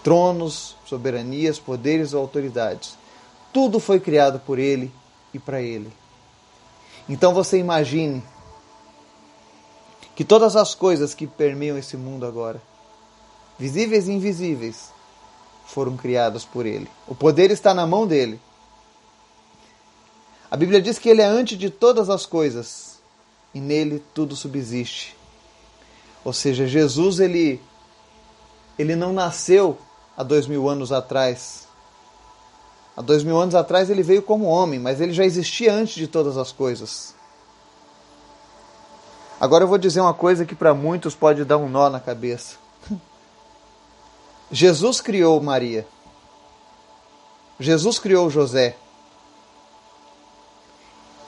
Tronos, 0.03 0.75
soberanias, 0.85 1.59
poderes 1.59 2.13
ou 2.13 2.21
autoridades. 2.21 2.97
Tudo 3.53 3.79
foi 3.79 3.99
criado 3.99 4.39
por 4.39 4.59
ele 4.59 4.91
e 5.33 5.39
para 5.39 5.61
ele. 5.61 5.91
Então 7.09 7.33
você 7.33 7.57
imagine 7.57 8.23
que 10.15 10.25
todas 10.25 10.55
as 10.55 10.73
coisas 10.73 11.13
que 11.13 11.27
permeiam 11.27 11.77
esse 11.77 11.95
mundo 11.95 12.25
agora, 12.25 12.61
visíveis 13.57 14.07
e 14.07 14.11
invisíveis, 14.11 14.91
foram 15.67 15.95
criadas 15.95 16.43
por 16.43 16.65
ele. 16.65 16.89
O 17.07 17.13
poder 17.13 17.51
está 17.51 17.73
na 17.73 17.85
mão 17.85 18.07
dele. 18.07 18.39
A 20.49 20.55
Bíblia 20.55 20.81
diz 20.81 20.97
que 20.97 21.09
ele 21.09 21.21
é 21.21 21.25
antes 21.25 21.57
de 21.57 21.69
todas 21.69 22.09
as 22.09 22.25
coisas 22.25 22.99
e 23.53 23.59
nele 23.59 24.01
tudo 24.13 24.35
subsiste. 24.35 25.15
Ou 26.23 26.33
seja, 26.33 26.65
Jesus 26.65 27.19
ele, 27.19 27.61
ele 28.77 28.95
não 28.95 29.13
nasceu 29.13 29.77
há 30.15 30.23
dois 30.23 30.47
mil 30.47 30.67
anos 30.69 30.91
atrás. 30.91 31.67
Há 32.95 33.01
dois 33.01 33.23
mil 33.23 33.39
anos 33.39 33.55
atrás 33.55 33.89
ele 33.89 34.01
veio 34.01 34.21
como 34.21 34.45
homem, 34.45 34.79
mas 34.79 34.99
ele 34.99 35.13
já 35.13 35.23
existia 35.23 35.73
antes 35.73 35.95
de 35.95 36.07
todas 36.07 36.37
as 36.37 36.51
coisas. 36.51 37.15
Agora 39.39 39.63
eu 39.63 39.67
vou 39.67 39.77
dizer 39.77 40.01
uma 40.01 40.13
coisa 40.13 40.45
que 40.45 40.55
para 40.55 40.73
muitos 40.73 41.13
pode 41.13 41.45
dar 41.45 41.57
um 41.57 41.69
nó 41.69 41.89
na 41.89 41.99
cabeça. 41.99 42.57
Jesus 44.51 44.99
criou 44.99 45.39
Maria. 45.41 45.87
Jesus 47.59 47.99
criou 47.99 48.29
José 48.29 48.75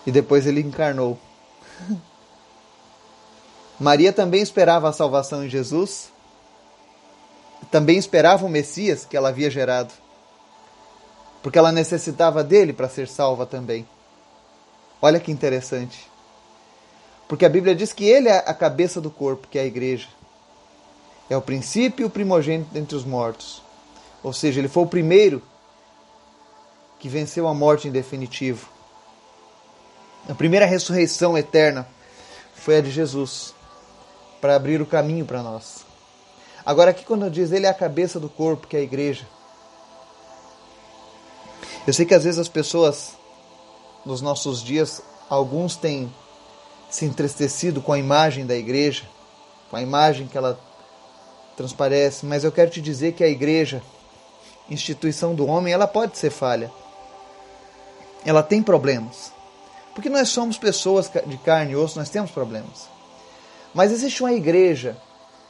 e 0.06 0.12
depois 0.12 0.48
ele 0.48 0.62
encarnou. 0.62 1.20
Maria 3.80 4.12
também 4.12 4.42
esperava 4.42 4.90
a 4.90 4.94
salvação 4.94 5.44
em 5.46 5.50
Jesus, 5.50 6.10
também 7.72 7.98
esperava 7.98 8.46
o 8.46 8.50
Messias 8.50 9.06
que 9.06 9.16
ela 9.16 9.30
havia 9.30 9.50
gerado, 9.50 9.94
porque 11.42 11.58
ela 11.58 11.72
necessitava 11.72 12.44
dele 12.44 12.74
para 12.74 12.90
ser 12.90 13.08
salva 13.08 13.46
também. 13.46 13.88
Olha 15.02 15.20
que 15.20 15.32
interessante. 15.32 16.10
Porque 17.28 17.46
a 17.46 17.50
Bíblia 17.50 17.76
diz 17.76 17.94
que 17.94 18.06
ele 18.06 18.28
é 18.28 18.38
a 18.38 18.54
cabeça 18.54 19.00
do 19.00 19.12
corpo, 19.12 19.48
que 19.48 19.60
é 19.60 19.62
a 19.62 19.66
igreja. 19.66 20.08
É 21.30 21.38
o 21.38 21.42
princípio 21.42 22.04
e 22.04 22.06
o 22.06 22.10
primogênito 22.10 22.76
entre 22.78 22.96
os 22.96 23.06
mortos. 23.06 23.62
Ou 24.24 24.34
seja, 24.34 24.60
ele 24.60 24.68
foi 24.68 24.84
o 24.84 24.88
primeiro 24.88 25.42
que 27.00 27.08
venceu 27.08 27.48
a 27.48 27.54
morte 27.54 27.88
em 27.88 27.92
definitivo. 27.92 28.68
A 30.28 30.36
primeira 30.36 30.66
ressurreição 30.66 31.38
eterna 31.38 31.88
foi 32.56 32.78
a 32.78 32.82
de 32.82 32.92
Jesus, 32.92 33.54
para 34.42 34.56
abrir 34.56 34.82
o 34.82 34.86
caminho 34.86 35.26
para 35.26 35.42
nós. 35.42 35.86
Agora, 36.66 36.92
aqui, 36.92 37.06
quando 37.06 37.30
diz 37.30 37.52
ele 37.52 37.66
é 37.66 37.70
a 37.70 37.74
cabeça 37.74 38.20
do 38.20 38.30
corpo, 38.30 38.68
que 38.68 38.76
é 38.76 38.80
a 38.80 38.84
igreja. 38.84 39.26
Eu 41.88 41.94
sei 41.94 42.06
que 42.06 42.14
às 42.14 42.24
vezes 42.24 42.40
as 42.40 42.50
pessoas, 42.50 43.14
nos 44.06 44.22
nossos 44.22 44.62
dias, 44.62 45.02
alguns 45.30 45.76
têm 45.76 46.14
se 46.90 47.06
entristecido 47.06 47.82
com 47.82 47.94
a 47.94 48.00
imagem 48.00 48.46
da 48.46 48.56
igreja, 48.56 49.04
com 49.70 49.76
a 49.76 49.82
imagem 49.82 50.28
que 50.28 50.38
ela 50.38 50.60
transparece, 51.56 52.26
mas 52.26 52.44
eu 52.44 52.52
quero 52.52 52.72
te 52.72 52.82
dizer 52.82 53.14
que 53.14 53.24
a 53.24 53.28
igreja, 53.28 53.82
instituição 54.70 55.36
do 55.36 55.46
homem, 55.46 55.74
ela 55.74 55.88
pode 55.88 56.18
ser 56.18 56.30
falha. 56.30 56.72
Ela 58.26 58.42
tem 58.44 58.62
problemas. 58.62 59.32
Porque 59.94 60.10
nós 60.10 60.30
somos 60.30 60.58
pessoas 60.58 61.12
de 61.26 61.38
carne 61.38 61.74
e 61.74 61.76
osso, 61.76 62.00
nós 62.00 62.10
temos 62.10 62.32
problemas. 62.32 62.88
Mas 63.74 63.92
existe 63.92 64.24
uma 64.24 64.32
igreja, 64.32 64.98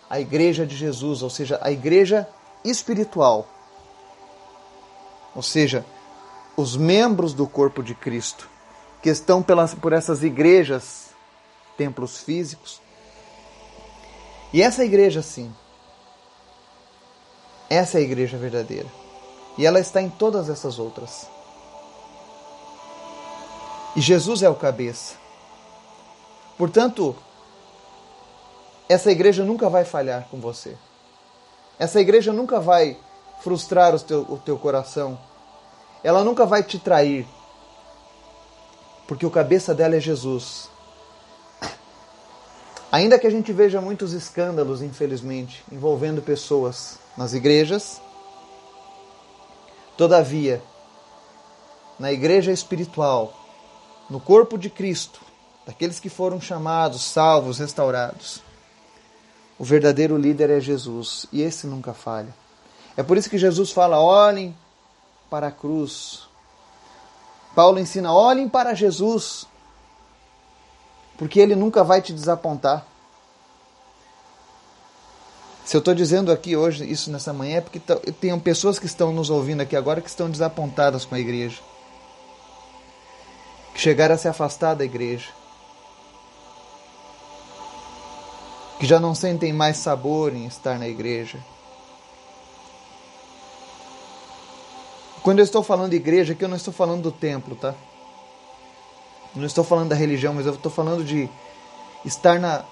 a 0.09 0.19
igreja 0.19 0.65
de 0.65 0.75
Jesus, 0.75 1.21
ou 1.21 1.29
seja, 1.29 1.59
a 1.61 1.71
igreja 1.71 2.27
espiritual. 2.63 3.47
Ou 5.35 5.43
seja, 5.43 5.85
os 6.57 6.75
membros 6.75 7.33
do 7.33 7.47
corpo 7.47 7.83
de 7.83 7.93
Cristo, 7.93 8.49
que 9.01 9.09
estão 9.09 9.43
pelas, 9.43 9.73
por 9.73 9.93
essas 9.93 10.23
igrejas, 10.23 11.09
templos 11.77 12.17
físicos. 12.17 12.81
E 14.51 14.61
essa 14.61 14.83
igreja, 14.83 15.21
sim, 15.21 15.53
essa 17.69 17.97
é 17.97 18.01
a 18.01 18.03
igreja 18.03 18.37
verdadeira. 18.37 18.87
E 19.57 19.65
ela 19.65 19.79
está 19.79 20.01
em 20.01 20.09
todas 20.09 20.49
essas 20.49 20.79
outras. 20.79 21.27
E 23.95 24.01
Jesus 24.01 24.41
é 24.41 24.49
o 24.49 24.55
cabeça. 24.55 25.15
Portanto, 26.57 27.15
essa 28.89 29.11
igreja 29.11 29.45
nunca 29.45 29.69
vai 29.69 29.85
falhar 29.85 30.27
com 30.31 30.41
você. 30.41 30.75
Essa 31.77 32.01
igreja 32.01 32.33
nunca 32.33 32.59
vai 32.59 32.97
frustrar 33.39 33.93
o 33.93 33.99
teu, 33.99 34.21
o 34.21 34.37
teu 34.37 34.57
coração. 34.57 35.17
Ela 36.03 36.23
nunca 36.23 36.43
vai 36.43 36.63
te 36.63 36.79
trair. 36.79 37.27
Porque 39.07 39.27
o 39.27 39.29
cabeça 39.29 39.75
dela 39.75 39.95
é 39.95 39.99
Jesus. 39.99 40.69
Ainda 42.91 43.19
que 43.19 43.27
a 43.27 43.29
gente 43.29 43.53
veja 43.53 43.79
muitos 43.79 44.11
escândalos, 44.11 44.81
infelizmente, 44.81 45.63
envolvendo 45.71 46.23
pessoas 46.23 46.97
nas 47.15 47.33
igrejas, 47.33 48.01
todavia, 49.95 50.63
na 51.99 52.11
igreja 52.11 52.51
espiritual, 52.51 53.33
no 54.09 54.19
corpo 54.19 54.57
de 54.57 54.71
Cristo, 54.71 55.21
daqueles 55.67 55.99
que 55.99 56.09
foram 56.09 56.41
chamados, 56.41 57.03
salvos, 57.03 57.59
restaurados. 57.59 58.48
O 59.59 59.63
verdadeiro 59.63 60.17
líder 60.17 60.49
é 60.49 60.59
Jesus 60.59 61.27
e 61.31 61.41
esse 61.41 61.67
nunca 61.67 61.93
falha. 61.93 62.33
É 62.97 63.03
por 63.03 63.17
isso 63.17 63.29
que 63.29 63.37
Jesus 63.37 63.71
fala: 63.71 63.99
olhem 63.99 64.55
para 65.29 65.47
a 65.47 65.51
cruz. 65.51 66.27
Paulo 67.53 67.77
ensina: 67.77 68.11
olhem 68.11 68.49
para 68.49 68.73
Jesus, 68.73 69.45
porque 71.17 71.39
ele 71.39 71.55
nunca 71.55 71.83
vai 71.83 72.01
te 72.01 72.13
desapontar. 72.13 72.85
Se 75.65 75.75
eu 75.77 75.79
estou 75.79 75.93
dizendo 75.93 76.31
aqui 76.31 76.55
hoje, 76.55 76.89
isso 76.89 77.11
nessa 77.11 77.31
manhã, 77.31 77.57
é 77.57 77.61
porque 77.61 77.79
tem 78.13 78.39
pessoas 78.39 78.79
que 78.79 78.87
estão 78.87 79.13
nos 79.13 79.29
ouvindo 79.29 79.61
aqui 79.61 79.75
agora 79.75 80.01
que 80.01 80.09
estão 80.09 80.27
desapontadas 80.27 81.05
com 81.05 81.13
a 81.13 81.19
igreja 81.19 81.61
que 83.79 83.83
chegaram 83.83 84.15
a 84.15 84.17
se 84.17 84.27
afastar 84.27 84.75
da 84.75 84.83
igreja, 84.83 85.29
que 88.79 88.85
já 88.85 88.99
não 88.99 89.13
sentem 89.13 89.51
mais 89.51 89.77
sabor 89.77 90.33
em 90.33 90.45
estar 90.45 90.79
na 90.79 90.87
igreja. 90.87 91.37
Quando 95.21 95.39
eu 95.39 95.43
estou 95.43 95.61
falando 95.61 95.91
de 95.91 95.97
igreja, 95.97 96.31
aqui 96.31 96.45
eu 96.45 96.49
não 96.49 96.55
estou 96.55 96.73
falando 96.73 97.03
do 97.03 97.11
templo, 97.11 97.55
tá? 97.57 97.75
Não 99.35 99.45
estou 99.45 99.65
falando 99.65 99.89
da 99.89 99.95
religião, 99.95 100.33
mas 100.33 100.45
eu 100.45 100.53
estou 100.53 100.71
falando 100.71 101.03
de 101.03 101.29
estar 102.05 102.39
na, 102.39 102.63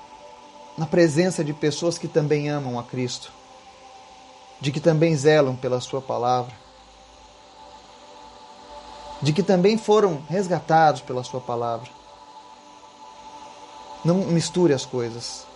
na 0.77 0.85
presença 0.85 1.43
de 1.43 1.53
pessoas 1.53 1.97
que 1.97 2.07
também 2.07 2.49
amam 2.49 2.79
a 2.79 2.83
Cristo, 2.83 3.31
de 4.61 4.71
que 4.71 4.79
também 4.79 5.15
zelam 5.15 5.57
pela 5.57 5.81
Sua 5.81 6.01
palavra, 6.01 6.55
de 9.21 9.33
que 9.33 9.43
também 9.43 9.77
foram 9.77 10.21
resgatados 10.29 11.01
pela 11.01 11.23
Sua 11.23 11.41
palavra. 11.41 11.89
Não 14.05 14.15
misture 14.15 14.73
as 14.73 14.85
coisas. 14.85 15.46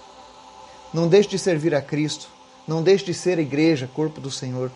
Não 0.93 1.07
deixe 1.07 1.29
de 1.29 1.39
servir 1.39 1.73
a 1.73 1.81
Cristo. 1.81 2.27
Não 2.67 2.83
deixe 2.83 3.05
de 3.05 3.13
ser 3.13 3.39
igreja, 3.39 3.89
corpo 3.93 4.21
do 4.21 4.29
Senhor, 4.29 4.71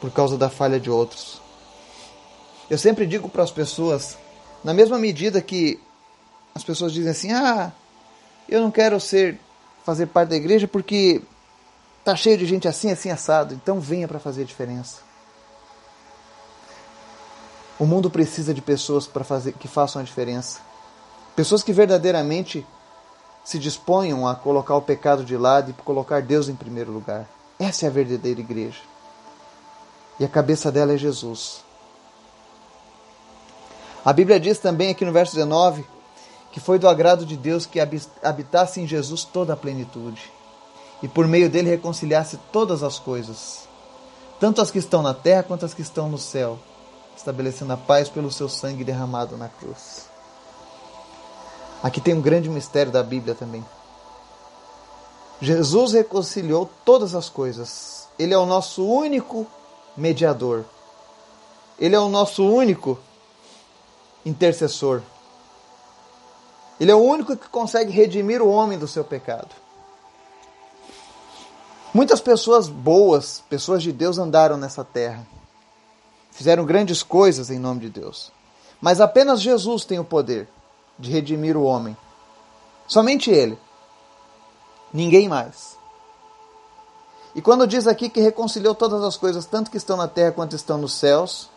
por 0.00 0.10
causa 0.10 0.36
da 0.38 0.48
falha 0.48 0.80
de 0.80 0.90
outros. 0.90 1.40
Eu 2.70 2.78
sempre 2.78 3.06
digo 3.06 3.28
para 3.28 3.42
as 3.42 3.50
pessoas, 3.50 4.16
na 4.64 4.72
mesma 4.72 4.98
medida 4.98 5.42
que 5.42 5.78
as 6.54 6.64
pessoas 6.64 6.92
dizem 6.92 7.10
assim: 7.10 7.32
"Ah, 7.32 7.72
eu 8.48 8.60
não 8.60 8.70
quero 8.70 8.98
ser 8.98 9.38
fazer 9.84 10.06
parte 10.06 10.30
da 10.30 10.36
igreja 10.36 10.66
porque 10.66 11.20
tá 12.04 12.16
cheio 12.16 12.38
de 12.38 12.46
gente 12.46 12.66
assim, 12.66 12.90
assim 12.90 13.10
assado". 13.10 13.54
Então 13.54 13.78
venha 13.78 14.08
para 14.08 14.18
fazer 14.18 14.44
diferença. 14.44 15.00
O 17.78 17.84
mundo 17.84 18.10
precisa 18.10 18.54
de 18.54 18.62
pessoas 18.62 19.06
para 19.06 19.24
fazer 19.24 19.52
que 19.52 19.68
façam 19.68 20.00
a 20.00 20.04
diferença. 20.04 20.60
Pessoas 21.36 21.62
que 21.62 21.72
verdadeiramente 21.72 22.66
se 23.44 23.58
disponham 23.58 24.26
a 24.26 24.34
colocar 24.34 24.76
o 24.76 24.82
pecado 24.82 25.24
de 25.24 25.36
lado 25.36 25.70
e 25.70 25.82
colocar 25.82 26.22
Deus 26.22 26.48
em 26.48 26.54
primeiro 26.54 26.92
lugar. 26.92 27.28
Essa 27.58 27.86
é 27.86 27.88
a 27.88 27.92
verdadeira 27.92 28.40
igreja. 28.40 28.80
E 30.18 30.24
a 30.24 30.28
cabeça 30.28 30.70
dela 30.70 30.92
é 30.92 30.96
Jesus. 30.96 31.64
A 34.04 34.12
Bíblia 34.12 34.38
diz 34.38 34.58
também 34.58 34.90
aqui 34.90 35.04
no 35.04 35.12
verso 35.12 35.34
19 35.34 35.84
que 36.50 36.60
foi 36.60 36.78
do 36.78 36.86
agrado 36.86 37.24
de 37.24 37.36
Deus 37.36 37.64
que 37.64 37.80
habitasse 38.22 38.80
em 38.80 38.86
Jesus 38.86 39.24
toda 39.24 39.54
a 39.54 39.56
plenitude 39.56 40.30
e 41.02 41.08
por 41.08 41.26
meio 41.26 41.48
dele 41.48 41.70
reconciliasse 41.70 42.38
todas 42.52 42.82
as 42.82 42.98
coisas, 42.98 43.66
tanto 44.38 44.60
as 44.60 44.70
que 44.70 44.78
estão 44.78 45.02
na 45.02 45.14
terra 45.14 45.42
quanto 45.42 45.64
as 45.64 45.74
que 45.74 45.82
estão 45.82 46.08
no 46.08 46.18
céu, 46.18 46.58
estabelecendo 47.16 47.72
a 47.72 47.76
paz 47.76 48.08
pelo 48.08 48.30
seu 48.30 48.48
sangue 48.48 48.84
derramado 48.84 49.36
na 49.36 49.48
cruz. 49.48 50.11
Aqui 51.82 52.00
tem 52.00 52.14
um 52.14 52.20
grande 52.20 52.48
mistério 52.48 52.92
da 52.92 53.02
Bíblia 53.02 53.34
também. 53.34 53.64
Jesus 55.40 55.92
reconciliou 55.92 56.70
todas 56.84 57.16
as 57.16 57.28
coisas. 57.28 58.06
Ele 58.16 58.32
é 58.32 58.38
o 58.38 58.46
nosso 58.46 58.86
único 58.86 59.44
mediador. 59.96 60.64
Ele 61.80 61.96
é 61.96 61.98
o 61.98 62.08
nosso 62.08 62.46
único 62.46 62.96
intercessor. 64.24 65.02
Ele 66.78 66.92
é 66.92 66.94
o 66.94 67.02
único 67.02 67.36
que 67.36 67.48
consegue 67.48 67.90
redimir 67.90 68.40
o 68.40 68.48
homem 68.48 68.78
do 68.78 68.86
seu 68.86 69.02
pecado. 69.02 69.50
Muitas 71.92 72.20
pessoas 72.20 72.68
boas, 72.68 73.42
pessoas 73.50 73.82
de 73.82 73.90
Deus, 73.90 74.18
andaram 74.18 74.56
nessa 74.56 74.84
terra. 74.84 75.26
Fizeram 76.30 76.64
grandes 76.64 77.02
coisas 77.02 77.50
em 77.50 77.58
nome 77.58 77.80
de 77.80 77.90
Deus. 77.90 78.30
Mas 78.80 79.00
apenas 79.00 79.40
Jesus 79.40 79.84
tem 79.84 79.98
o 79.98 80.04
poder 80.04 80.48
de 80.98 81.10
redimir 81.10 81.56
o 81.56 81.64
homem. 81.64 81.96
Somente 82.86 83.30
Ele. 83.30 83.58
Ninguém 84.92 85.28
mais. 85.28 85.78
E 87.34 87.40
quando 87.40 87.66
diz 87.66 87.86
aqui 87.86 88.08
que 88.08 88.20
reconciliou 88.20 88.74
todas 88.74 89.02
as 89.02 89.16
coisas, 89.16 89.46
tanto 89.46 89.70
que 89.70 89.76
estão 89.76 89.96
na 89.96 90.06
terra 90.06 90.32
quanto 90.32 90.54
estão 90.54 90.76
nos 90.76 90.92
céus, 90.92 91.48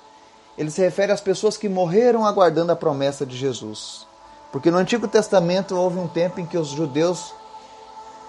ele 0.58 0.72
se 0.72 0.82
refere 0.82 1.12
às 1.12 1.20
pessoas 1.20 1.58
que 1.58 1.68
morreram 1.68 2.26
aguardando 2.26 2.72
a 2.72 2.76
promessa 2.76 3.26
de 3.26 3.36
Jesus. 3.36 4.08
Porque 4.52 4.72
no 4.72 4.78
Antigo 4.78 5.08
Testamento 5.08 5.76
houve 5.76 6.00
um 6.00 6.08
tempo 6.08 6.40
em 6.40 6.46
que 6.46 6.58
os 6.58 6.70
judeus 6.70 7.34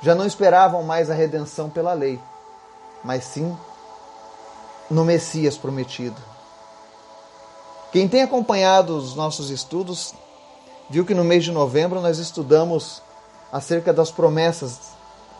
já 0.02 0.14
não 0.14 0.26
esperavam 0.26 0.82
mais 0.82 1.08
a 1.08 1.14
redenção 1.14 1.70
pela 1.70 1.92
lei, 1.92 2.20
mas 3.04 3.24
sim 3.24 3.56
no 4.90 5.04
Messias 5.04 5.56
prometido. 5.56 6.20
Quem 7.92 8.08
tem 8.08 8.22
acompanhado 8.22 8.96
os 8.96 9.14
nossos 9.14 9.50
estudos 9.50 10.12
viu 10.88 11.04
que 11.04 11.14
no 11.14 11.24
mês 11.24 11.44
de 11.44 11.52
novembro 11.52 12.00
nós 12.00 12.18
estudamos 12.18 13.02
acerca 13.52 13.92
das 13.92 14.10
promessas 14.10 14.78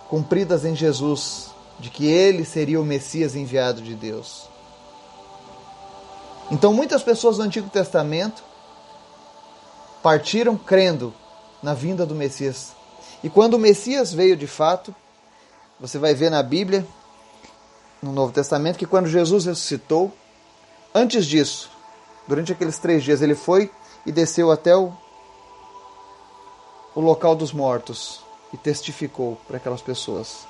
cumpridas 0.09 0.65
em 0.65 0.75
Jesus, 0.75 1.51
de 1.79 1.91
que 1.91 2.07
ele 2.07 2.45
seria 2.45 2.81
o 2.81 2.85
Messias 2.85 3.35
enviado 3.35 3.83
de 3.83 3.95
Deus. 3.95 4.49
Então, 6.51 6.73
muitas 6.73 7.03
pessoas 7.03 7.37
do 7.37 7.43
Antigo 7.43 7.69
Testamento 7.69 8.43
partiram 10.03 10.57
crendo 10.57 11.13
na 11.63 11.75
vinda 11.75 12.07
do 12.07 12.15
Messias. 12.15 12.73
E 13.23 13.29
quando 13.29 13.55
o 13.55 13.59
Messias 13.59 14.13
veio 14.13 14.37
de 14.37 14.47
fato, 14.47 14.95
você 15.81 15.99
vai 15.99 16.15
ver 16.15 16.31
na 16.31 16.43
Bíblia, 16.43 16.87
no 18.01 18.13
Novo 18.13 18.33
Testamento, 18.33 18.79
que 18.79 18.87
quando 18.87 19.09
Jesus 19.09 19.47
ressuscitou, 19.47 20.13
antes 20.95 21.27
disso, 21.27 21.71
durante 22.29 22.53
aqueles 22.53 22.79
três 22.79 23.03
dias, 23.03 23.21
ele 23.21 23.35
foi 23.35 23.71
e 24.07 24.13
desceu 24.13 24.53
até 24.53 24.77
o 24.77 24.93
o 26.97 27.01
local 27.01 27.37
dos 27.37 27.53
mortos 27.53 28.25
e 28.53 28.57
testificou 28.57 29.37
para 29.47 29.59
aquelas 29.59 29.83
pessoas 29.83 30.47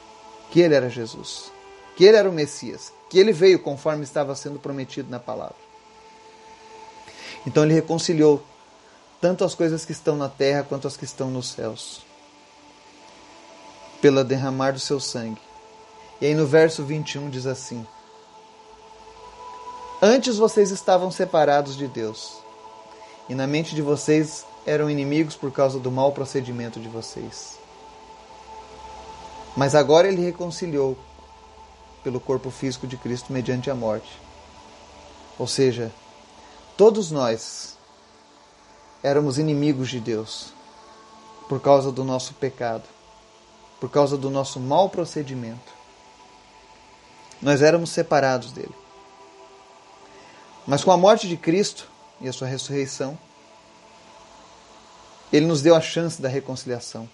que 0.48 0.60
ele 0.60 0.76
era 0.76 0.88
Jesus, 0.88 1.50
que 1.96 2.04
ele 2.04 2.16
era 2.16 2.30
o 2.30 2.32
Messias, 2.32 2.92
que 3.10 3.18
ele 3.18 3.32
veio 3.32 3.58
conforme 3.58 4.04
estava 4.04 4.32
sendo 4.36 4.60
prometido 4.60 5.10
na 5.10 5.18
palavra. 5.18 5.56
Então 7.44 7.64
ele 7.64 7.74
reconciliou 7.74 8.40
tanto 9.20 9.42
as 9.42 9.56
coisas 9.56 9.84
que 9.84 9.90
estão 9.90 10.14
na 10.14 10.28
terra 10.28 10.62
quanto 10.62 10.86
as 10.86 10.96
que 10.96 11.04
estão 11.04 11.30
nos 11.30 11.48
céus, 11.48 12.02
pela 14.00 14.22
derramar 14.22 14.72
do 14.72 14.78
seu 14.78 15.00
sangue. 15.00 15.42
E 16.20 16.26
aí 16.26 16.34
no 16.34 16.46
verso 16.46 16.84
21 16.84 17.28
diz 17.28 17.44
assim: 17.44 17.84
Antes 20.00 20.36
vocês 20.36 20.70
estavam 20.70 21.10
separados 21.10 21.76
de 21.76 21.88
Deus, 21.88 22.38
e 23.28 23.34
na 23.34 23.48
mente 23.48 23.74
de 23.74 23.82
vocês 23.82 24.44
eram 24.66 24.90
inimigos 24.90 25.36
por 25.36 25.52
causa 25.52 25.78
do 25.78 25.92
mau 25.92 26.10
procedimento 26.10 26.80
de 26.80 26.88
vocês. 26.88 27.56
Mas 29.56 29.74
agora 29.74 30.08
ele 30.08 30.20
reconciliou 30.20 30.98
pelo 32.02 32.20
corpo 32.20 32.50
físico 32.50 32.86
de 32.86 32.96
Cristo 32.96 33.32
mediante 33.32 33.70
a 33.70 33.74
morte. 33.74 34.20
Ou 35.38 35.46
seja, 35.46 35.92
todos 36.76 37.10
nós 37.10 37.78
éramos 39.02 39.38
inimigos 39.38 39.88
de 39.88 40.00
Deus 40.00 40.52
por 41.48 41.60
causa 41.60 41.92
do 41.92 42.04
nosso 42.04 42.34
pecado, 42.34 42.84
por 43.80 43.88
causa 43.88 44.16
do 44.16 44.28
nosso 44.28 44.58
mau 44.58 44.90
procedimento. 44.90 45.74
Nós 47.40 47.62
éramos 47.62 47.90
separados 47.90 48.50
dele. 48.50 48.74
Mas 50.66 50.82
com 50.82 50.90
a 50.90 50.96
morte 50.96 51.28
de 51.28 51.36
Cristo 51.36 51.88
e 52.20 52.28
a 52.28 52.32
sua 52.32 52.48
ressurreição, 52.48 53.16
ele 55.32 55.46
nos 55.46 55.62
deu 55.62 55.74
a 55.74 55.80
chance 55.80 56.20
da 56.20 56.28
reconciliação. 56.28 57.08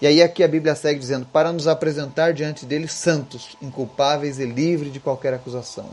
E 0.00 0.06
aí 0.06 0.20
aqui 0.20 0.42
a 0.42 0.48
Bíblia 0.48 0.74
segue 0.74 0.98
dizendo: 0.98 1.26
para 1.26 1.52
nos 1.52 1.68
apresentar 1.68 2.32
diante 2.32 2.66
dele 2.66 2.88
santos, 2.88 3.56
inculpáveis 3.62 4.38
e 4.38 4.44
livres 4.44 4.92
de 4.92 4.98
qualquer 4.98 5.32
acusação. 5.32 5.88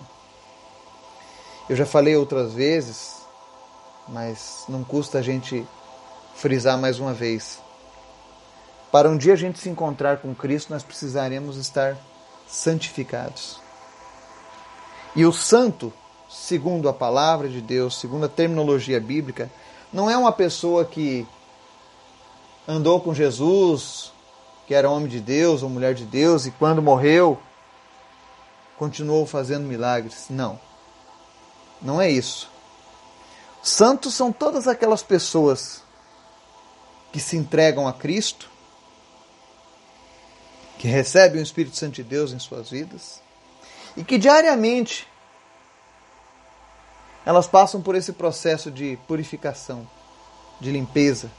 Eu 1.69 1.75
já 1.75 1.85
falei 1.85 2.15
outras 2.15 2.53
vezes, 2.53 3.17
mas 4.07 4.63
não 4.67 4.83
custa 4.83 5.19
a 5.19 5.21
gente 5.21 5.63
frisar 6.35 6.77
mais 6.79 6.99
uma 6.99 7.13
vez. 7.13 7.59
Para 8.91 9.07
um 9.07 9.15
dia 9.15 9.33
a 9.33 9.37
gente 9.37 9.59
se 9.59 9.69
encontrar 9.69 10.17
com 10.17 10.33
Cristo, 10.33 10.73
nós 10.73 10.81
precisaremos 10.81 11.57
estar 11.57 11.95
santificados. 12.47 13.61
E 15.15 15.25
o 15.25 15.31
santo, 15.31 15.93
segundo 16.27 16.89
a 16.89 16.93
palavra 16.93 17.47
de 17.47 17.61
Deus, 17.61 17.99
segundo 17.99 18.25
a 18.25 18.29
terminologia 18.29 18.99
bíblica, 18.99 19.51
não 19.91 20.09
é 20.09 20.17
uma 20.17 20.31
pessoa 20.31 20.85
que 20.85 21.25
andou 22.67 23.01
com 23.01 23.13
Jesus, 23.13 24.11
que 24.67 24.73
era 24.73 24.89
homem 24.89 25.07
de 25.07 25.19
Deus 25.19 25.63
ou 25.63 25.69
mulher 25.69 25.93
de 25.93 26.05
Deus, 26.05 26.45
e 26.45 26.51
quando 26.51 26.81
morreu 26.81 27.39
continuou 28.77 29.25
fazendo 29.25 29.65
milagres. 29.67 30.27
Não. 30.29 30.59
Não 31.81 31.99
é 31.99 32.09
isso. 32.09 32.49
Santos 33.61 34.13
são 34.13 34.31
todas 34.31 34.67
aquelas 34.67 35.03
pessoas 35.03 35.83
que 37.11 37.19
se 37.19 37.35
entregam 37.35 37.87
a 37.87 37.93
Cristo, 37.93 38.49
que 40.77 40.87
recebem 40.87 41.41
o 41.41 41.43
Espírito 41.43 41.75
Santo 41.75 41.95
de 41.95 42.03
Deus 42.03 42.31
em 42.31 42.39
suas 42.39 42.69
vidas 42.69 43.21
e 43.97 44.03
que 44.03 44.17
diariamente 44.17 45.07
elas 47.29 47.45
passam 47.47 47.79
por 47.79 47.93
esse 47.93 48.11
processo 48.11 48.71
de 48.71 48.97
purificação, 49.07 49.87
de 50.59 50.71
limpeza. 50.71 51.29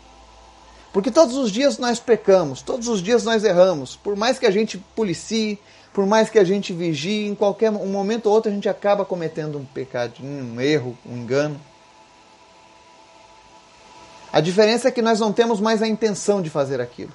Porque 0.92 1.10
todos 1.10 1.36
os 1.36 1.50
dias 1.50 1.78
nós 1.78 1.98
pecamos, 1.98 2.62
todos 2.62 2.86
os 2.86 3.02
dias 3.02 3.24
nós 3.24 3.42
erramos. 3.42 3.96
Por 3.96 4.14
mais 4.14 4.38
que 4.38 4.46
a 4.46 4.52
gente 4.52 4.78
policie, 4.78 5.58
por 5.92 6.06
mais 6.06 6.30
que 6.30 6.38
a 6.38 6.44
gente 6.44 6.72
vigie, 6.72 7.26
em 7.26 7.34
qualquer 7.34 7.72
um 7.72 7.88
momento 7.88 8.26
ou 8.26 8.32
outro 8.32 8.52
a 8.52 8.54
gente 8.54 8.68
acaba 8.68 9.04
cometendo 9.04 9.58
um 9.58 9.64
pecadinho, 9.64 10.44
um 10.44 10.60
erro, 10.60 10.96
um 11.04 11.16
engano. 11.16 11.60
A 14.32 14.40
diferença 14.40 14.86
é 14.86 14.92
que 14.92 15.02
nós 15.02 15.18
não 15.18 15.32
temos 15.32 15.58
mais 15.58 15.82
a 15.82 15.88
intenção 15.88 16.40
de 16.40 16.48
fazer 16.48 16.80
aquilo. 16.80 17.12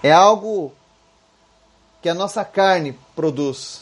É 0.00 0.12
algo 0.12 0.72
que 2.00 2.08
a 2.08 2.14
nossa 2.14 2.44
carne 2.44 2.96
produz. 3.16 3.80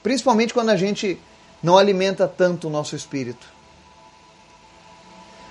Principalmente 0.00 0.54
quando 0.54 0.70
a 0.70 0.76
gente 0.76 1.20
não 1.62 1.78
alimenta 1.78 2.26
tanto 2.26 2.66
o 2.66 2.70
nosso 2.70 2.96
espírito. 2.96 3.46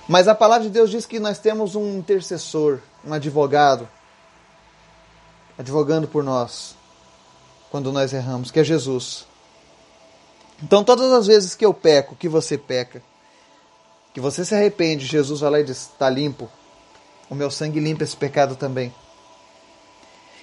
Mas 0.06 0.28
a 0.28 0.34
palavra 0.34 0.64
de 0.64 0.70
Deus 0.70 0.90
diz 0.90 1.06
que 1.06 1.18
nós 1.18 1.38
temos 1.38 1.74
um 1.74 1.98
intercessor, 1.98 2.80
um 3.04 3.12
advogado, 3.12 3.88
advogando 5.58 6.06
por 6.08 6.22
nós 6.22 6.74
quando 7.70 7.90
nós 7.90 8.12
erramos, 8.12 8.50
que 8.50 8.60
é 8.60 8.64
Jesus. 8.64 9.26
Então, 10.62 10.84
todas 10.84 11.10
as 11.12 11.26
vezes 11.26 11.54
que 11.54 11.64
eu 11.64 11.72
peco, 11.72 12.14
que 12.14 12.28
você 12.28 12.58
peca, 12.58 13.02
que 14.12 14.20
você 14.20 14.44
se 14.44 14.54
arrepende, 14.54 15.06
Jesus 15.06 15.40
vai 15.40 15.50
lá 15.50 15.60
e 15.60 15.64
diz: 15.64 15.88
está 15.92 16.10
limpo. 16.10 16.50
O 17.30 17.34
meu 17.34 17.50
sangue 17.50 17.80
limpa 17.80 18.04
esse 18.04 18.16
pecado 18.16 18.56
também. 18.56 18.94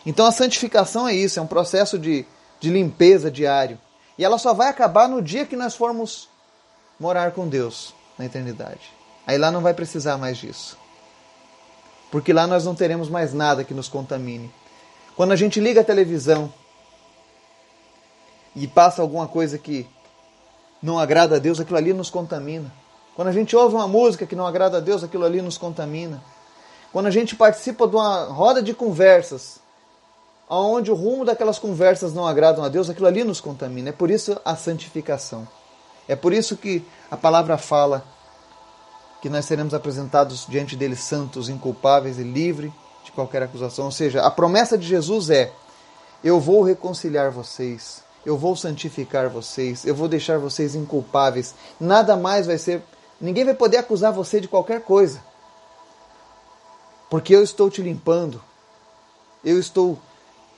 Então, 0.06 0.26
a 0.26 0.32
santificação 0.32 1.08
é 1.08 1.14
isso, 1.14 1.40
é 1.40 1.42
um 1.42 1.48
processo 1.48 2.00
de, 2.00 2.26
de 2.60 2.70
limpeza 2.70 3.30
diário. 3.30 3.78
E 4.20 4.26
ela 4.26 4.38
só 4.38 4.54
vai 4.54 4.68
acabar 4.68 5.08
no 5.08 5.22
dia 5.22 5.46
que 5.46 5.56
nós 5.56 5.76
formos 5.76 6.28
morar 7.00 7.32
com 7.32 7.48
Deus 7.48 7.94
na 8.18 8.26
eternidade. 8.26 8.82
Aí 9.26 9.38
lá 9.38 9.50
não 9.50 9.62
vai 9.62 9.74
precisar 9.74 10.18
mais 10.18 10.38
disso. 10.38 10.78
Porque 12.12 12.34
lá 12.34 12.46
nós 12.46 12.66
não 12.66 12.76
teremos 12.76 13.08
mais 13.08 13.34
nada 13.34 13.64
que 13.64 13.74
nos 13.74 13.88
contamine. 13.88 14.54
Quando 15.16 15.32
a 15.32 15.38
gente 15.38 15.62
liga 15.62 15.80
a 15.80 15.86
televisão 15.86 16.52
e 18.54 18.68
passa 18.68 19.02
alguma 19.02 19.26
coisa 19.26 19.58
que 19.58 19.88
não 20.84 21.00
agrada 21.00 21.38
a 21.38 21.40
Deus, 21.40 21.58
aquilo 21.58 21.78
ali 21.78 21.94
nos 21.94 22.10
contamina. 22.10 22.70
Quando 23.16 23.30
a 23.30 23.34
gente 23.34 23.56
ouve 23.56 23.76
uma 23.76 23.88
música 23.88 24.26
que 24.26 24.36
não 24.36 24.46
agrada 24.46 24.80
a 24.80 24.82
Deus, 24.82 25.02
aquilo 25.02 25.24
ali 25.24 25.42
nos 25.42 25.58
contamina. 25.58 26.22
Quando 26.92 27.06
a 27.06 27.12
gente 27.12 27.38
participa 27.38 27.88
de 27.88 27.96
uma 27.96 28.26
roda 28.26 28.62
de 28.62 28.74
conversas 28.74 29.62
onde 30.58 30.92
o 30.92 30.96
rumo 30.96 31.24
daquelas 31.24 31.60
conversas 31.60 32.14
não 32.14 32.26
agradam 32.26 32.64
a 32.64 32.70
Deus, 32.70 32.90
aquilo 32.90 33.08
ali 33.08 33.24
nos 33.24 33.40
contamina. 33.40 33.90
É 33.90 33.92
por 33.94 34.10
isso 34.10 34.40
a 34.44 34.56
santificação. 34.56 35.48
É 36.08 36.16
por 36.16 36.34
isso 36.34 36.58
que 36.58 36.84
a 37.12 37.16
palavra 37.16 37.58
fala 37.58 38.04
que 39.22 39.30
nós 39.30 39.46
seremos 39.46 39.74
apresentados 39.74 40.48
diante 40.48 40.76
dele 40.76 40.96
santos, 40.96 41.50
inculpáveis 41.50 42.18
e 42.18 42.24
livres 42.24 42.72
de 43.04 43.12
qualquer 43.12 43.44
acusação. 43.44 43.86
Ou 43.86 43.92
seja, 43.92 44.24
a 44.24 44.32
promessa 44.32 44.78
de 44.78 44.88
Jesus 44.88 45.30
é: 45.30 45.52
eu 46.24 46.40
vou 46.40 46.64
reconciliar 46.64 47.30
vocês, 47.30 48.04
eu 48.26 48.38
vou 48.38 48.56
santificar 48.56 49.30
vocês, 49.30 49.86
eu 49.86 49.94
vou 49.94 50.08
deixar 50.08 50.40
vocês 50.40 50.74
inculpáveis. 50.74 51.54
Nada 51.80 52.18
mais 52.18 52.48
vai 52.48 52.58
ser, 52.58 52.82
ninguém 53.22 53.46
vai 53.46 53.54
poder 53.54 53.78
acusar 53.78 54.12
você 54.12 54.40
de 54.40 54.48
qualquer 54.48 54.82
coisa. 54.82 55.22
Porque 57.10 57.36
eu 57.36 57.44
estou 57.44 57.70
te 57.70 57.82
limpando. 57.82 58.42
Eu 59.44 59.60
estou 59.60 59.98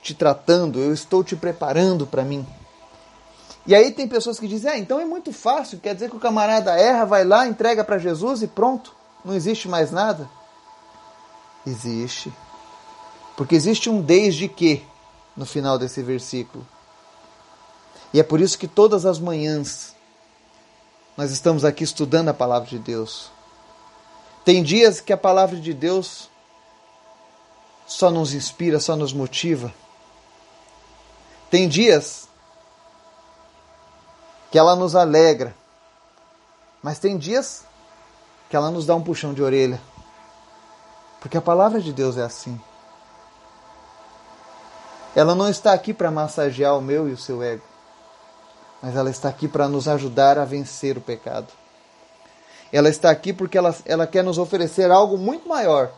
te 0.02 0.14
tratando, 0.14 0.80
eu 0.80 0.92
estou 0.92 1.22
te 1.22 1.36
preparando 1.36 2.06
para 2.06 2.24
mim. 2.24 2.44
E 3.64 3.74
aí 3.74 3.92
tem 3.92 4.08
pessoas 4.08 4.38
que 4.38 4.48
dizem: 4.48 4.70
ah, 4.70 4.78
então 4.78 4.98
é 4.98 5.04
muito 5.04 5.32
fácil, 5.32 5.78
quer 5.78 5.94
dizer 5.94 6.10
que 6.10 6.16
o 6.16 6.20
camarada 6.20 6.76
erra, 6.76 7.04
vai 7.04 7.24
lá, 7.24 7.46
entrega 7.46 7.84
para 7.84 7.98
Jesus 7.98 8.42
e 8.42 8.48
pronto, 8.48 8.94
não 9.24 9.32
existe 9.32 9.68
mais 9.68 9.92
nada. 9.92 10.28
Existe. 11.64 12.32
Porque 13.36 13.54
existe 13.54 13.88
um 13.88 14.02
desde 14.02 14.48
que 14.48 14.84
no 15.36 15.46
final 15.46 15.78
desse 15.78 16.02
versículo. 16.02 16.66
E 18.12 18.20
é 18.20 18.22
por 18.22 18.40
isso 18.40 18.58
que 18.58 18.68
todas 18.68 19.06
as 19.06 19.18
manhãs 19.18 19.94
nós 21.16 21.30
estamos 21.30 21.64
aqui 21.64 21.84
estudando 21.84 22.28
a 22.28 22.34
palavra 22.34 22.68
de 22.68 22.78
Deus. 22.78 23.30
Tem 24.44 24.62
dias 24.62 25.00
que 25.00 25.12
a 25.12 25.16
palavra 25.16 25.56
de 25.56 25.72
Deus 25.72 26.28
só 27.86 28.10
nos 28.10 28.34
inspira, 28.34 28.80
só 28.80 28.96
nos 28.96 29.12
motiva. 29.12 29.72
Tem 31.52 31.68
dias 31.68 32.26
que 34.50 34.58
ela 34.58 34.74
nos 34.74 34.96
alegra, 34.96 35.54
mas 36.82 36.98
tem 36.98 37.18
dias 37.18 37.66
que 38.48 38.56
ela 38.56 38.70
nos 38.70 38.86
dá 38.86 38.94
um 38.94 39.02
puxão 39.02 39.34
de 39.34 39.42
orelha. 39.42 39.78
Porque 41.20 41.36
a 41.36 41.42
palavra 41.42 41.78
de 41.78 41.92
Deus 41.92 42.16
é 42.16 42.22
assim. 42.22 42.58
Ela 45.14 45.34
não 45.34 45.46
está 45.46 45.74
aqui 45.74 45.92
para 45.92 46.10
massagear 46.10 46.74
o 46.74 46.80
meu 46.80 47.06
e 47.06 47.12
o 47.12 47.18
seu 47.18 47.42
ego, 47.42 47.64
mas 48.80 48.96
ela 48.96 49.10
está 49.10 49.28
aqui 49.28 49.46
para 49.46 49.68
nos 49.68 49.86
ajudar 49.88 50.38
a 50.38 50.46
vencer 50.46 50.96
o 50.96 51.02
pecado. 51.02 51.48
Ela 52.72 52.88
está 52.88 53.10
aqui 53.10 53.30
porque 53.30 53.58
ela, 53.58 53.76
ela 53.84 54.06
quer 54.06 54.24
nos 54.24 54.38
oferecer 54.38 54.90
algo 54.90 55.18
muito 55.18 55.46
maior 55.46 55.92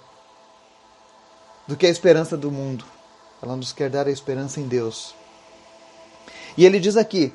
do 1.65 1.77
que 1.77 1.87
a 1.87 1.91
esperança 1.91 2.37
do 2.37 2.51
mundo. 2.51 2.85
Ela 3.41 3.55
nos 3.55 3.73
quer 3.73 3.89
dar 3.89 4.09
a 4.09 4.11
esperança 4.11 4.59
em 4.59 4.67
Deus. 4.67 5.15
E 6.57 6.65
ele 6.65 6.79
diz 6.79 6.97
aqui 6.97 7.33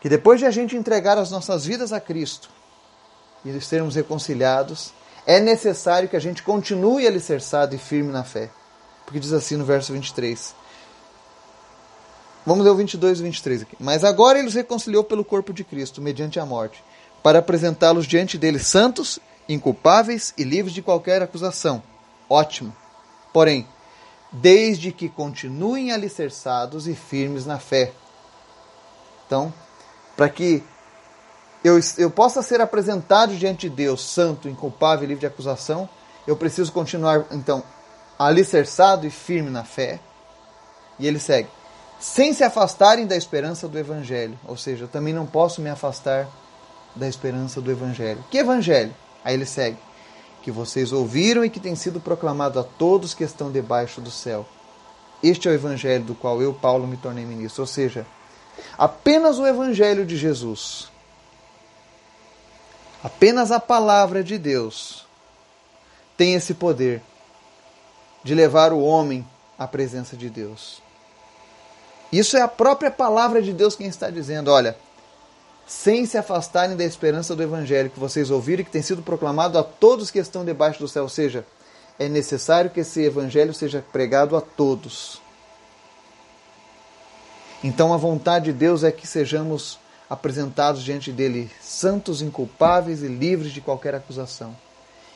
que 0.00 0.08
depois 0.08 0.38
de 0.38 0.46
a 0.46 0.50
gente 0.50 0.76
entregar 0.76 1.18
as 1.18 1.30
nossas 1.30 1.64
vidas 1.64 1.92
a 1.92 2.00
Cristo 2.00 2.50
e 3.44 3.60
sermos 3.60 3.94
reconciliados, 3.94 4.92
é 5.26 5.40
necessário 5.40 6.08
que 6.08 6.16
a 6.16 6.20
gente 6.20 6.42
continue 6.42 7.06
alicerçado 7.06 7.74
e 7.74 7.78
firme 7.78 8.12
na 8.12 8.24
fé. 8.24 8.50
Porque 9.04 9.20
diz 9.20 9.32
assim 9.32 9.56
no 9.56 9.64
verso 9.64 9.92
23. 9.92 10.54
Vamos 12.44 12.64
ler 12.64 12.70
o 12.70 12.76
22 12.76 13.20
e 13.20 13.22
23 13.22 13.62
aqui. 13.62 13.76
Mas 13.78 14.04
agora 14.04 14.38
ele 14.38 14.48
os 14.48 14.54
reconciliou 14.54 15.04
pelo 15.04 15.24
corpo 15.24 15.52
de 15.52 15.64
Cristo, 15.64 16.00
mediante 16.00 16.40
a 16.40 16.46
morte, 16.46 16.82
para 17.22 17.40
apresentá-los 17.40 18.06
diante 18.06 18.38
dele 18.38 18.58
santos, 18.58 19.18
inculpáveis 19.48 20.32
e 20.36 20.44
livres 20.44 20.72
de 20.72 20.82
qualquer 20.82 21.22
acusação. 21.22 21.82
Ótimo. 22.28 22.74
Porém, 23.32 23.66
desde 24.30 24.92
que 24.92 25.08
continuem 25.08 25.92
alicerçados 25.92 26.86
e 26.86 26.94
firmes 26.94 27.46
na 27.46 27.58
fé. 27.58 27.92
Então, 29.26 29.52
para 30.16 30.28
que 30.28 30.62
eu, 31.64 31.78
eu 31.96 32.10
possa 32.10 32.42
ser 32.42 32.60
apresentado 32.60 33.36
diante 33.36 33.68
de 33.68 33.74
Deus, 33.74 34.00
santo, 34.02 34.48
inculpável 34.48 35.04
e 35.04 35.08
livre 35.08 35.20
de 35.20 35.26
acusação, 35.26 35.88
eu 36.26 36.36
preciso 36.36 36.72
continuar, 36.72 37.26
então, 37.30 37.62
alicerçado 38.18 39.06
e 39.06 39.10
firme 39.10 39.50
na 39.50 39.64
fé. 39.64 39.98
E 40.98 41.06
ele 41.06 41.18
segue: 41.18 41.48
sem 41.98 42.32
se 42.32 42.44
afastarem 42.44 43.06
da 43.06 43.16
esperança 43.16 43.66
do 43.66 43.78
Evangelho. 43.78 44.38
Ou 44.46 44.56
seja, 44.56 44.84
eu 44.84 44.88
também 44.88 45.14
não 45.14 45.26
posso 45.26 45.60
me 45.60 45.70
afastar 45.70 46.28
da 46.94 47.08
esperança 47.08 47.60
do 47.60 47.70
Evangelho. 47.70 48.24
Que 48.30 48.38
Evangelho? 48.38 48.94
Aí 49.24 49.34
ele 49.34 49.46
segue: 49.46 49.78
que 50.42 50.50
vocês 50.50 50.92
ouviram 50.92 51.44
e 51.44 51.50
que 51.50 51.60
tem 51.60 51.74
sido 51.74 52.00
proclamado 52.00 52.58
a 52.58 52.64
todos 52.64 53.14
que 53.14 53.24
estão 53.24 53.50
debaixo 53.50 54.00
do 54.00 54.10
céu. 54.10 54.46
Este 55.22 55.48
é 55.48 55.50
o 55.50 55.54
evangelho 55.54 56.04
do 56.04 56.14
qual 56.14 56.40
eu, 56.40 56.54
Paulo, 56.54 56.86
me 56.86 56.96
tornei 56.96 57.24
ministro. 57.24 57.62
Ou 57.62 57.66
seja, 57.66 58.06
apenas 58.76 59.38
o 59.38 59.46
evangelho 59.46 60.06
de 60.06 60.16
Jesus, 60.16 60.90
apenas 63.02 63.50
a 63.50 63.58
palavra 63.58 64.22
de 64.22 64.38
Deus 64.38 65.06
tem 66.16 66.34
esse 66.34 66.54
poder 66.54 67.02
de 68.22 68.34
levar 68.34 68.72
o 68.72 68.80
homem 68.80 69.26
à 69.58 69.66
presença 69.66 70.16
de 70.16 70.30
Deus. 70.30 70.82
Isso 72.12 72.36
é 72.36 72.40
a 72.40 72.48
própria 72.48 72.90
palavra 72.90 73.42
de 73.42 73.52
Deus 73.52 73.76
quem 73.76 73.86
está 73.86 74.10
dizendo: 74.10 74.50
olha, 74.50 74.76
sem 75.68 76.06
se 76.06 76.16
afastarem 76.16 76.78
da 76.78 76.84
esperança 76.84 77.36
do 77.36 77.42
Evangelho 77.42 77.90
que 77.90 78.00
vocês 78.00 78.30
ouviram 78.30 78.62
e 78.62 78.64
que 78.64 78.70
tem 78.70 78.80
sido 78.80 79.02
proclamado 79.02 79.58
a 79.58 79.62
todos 79.62 80.10
que 80.10 80.18
estão 80.18 80.42
debaixo 80.42 80.80
do 80.80 80.88
céu. 80.88 81.02
Ou 81.02 81.10
seja, 81.10 81.44
é 81.98 82.08
necessário 82.08 82.70
que 82.70 82.80
esse 82.80 83.02
Evangelho 83.02 83.52
seja 83.52 83.84
pregado 83.92 84.34
a 84.34 84.40
todos. 84.40 85.20
Então 87.62 87.92
a 87.92 87.98
vontade 87.98 88.46
de 88.46 88.52
Deus 88.54 88.82
é 88.82 88.90
que 88.90 89.06
sejamos 89.06 89.78
apresentados 90.08 90.82
diante 90.82 91.12
dele 91.12 91.50
santos, 91.60 92.22
inculpáveis 92.22 93.02
e 93.02 93.08
livres 93.08 93.52
de 93.52 93.60
qualquer 93.60 93.94
acusação. 93.94 94.56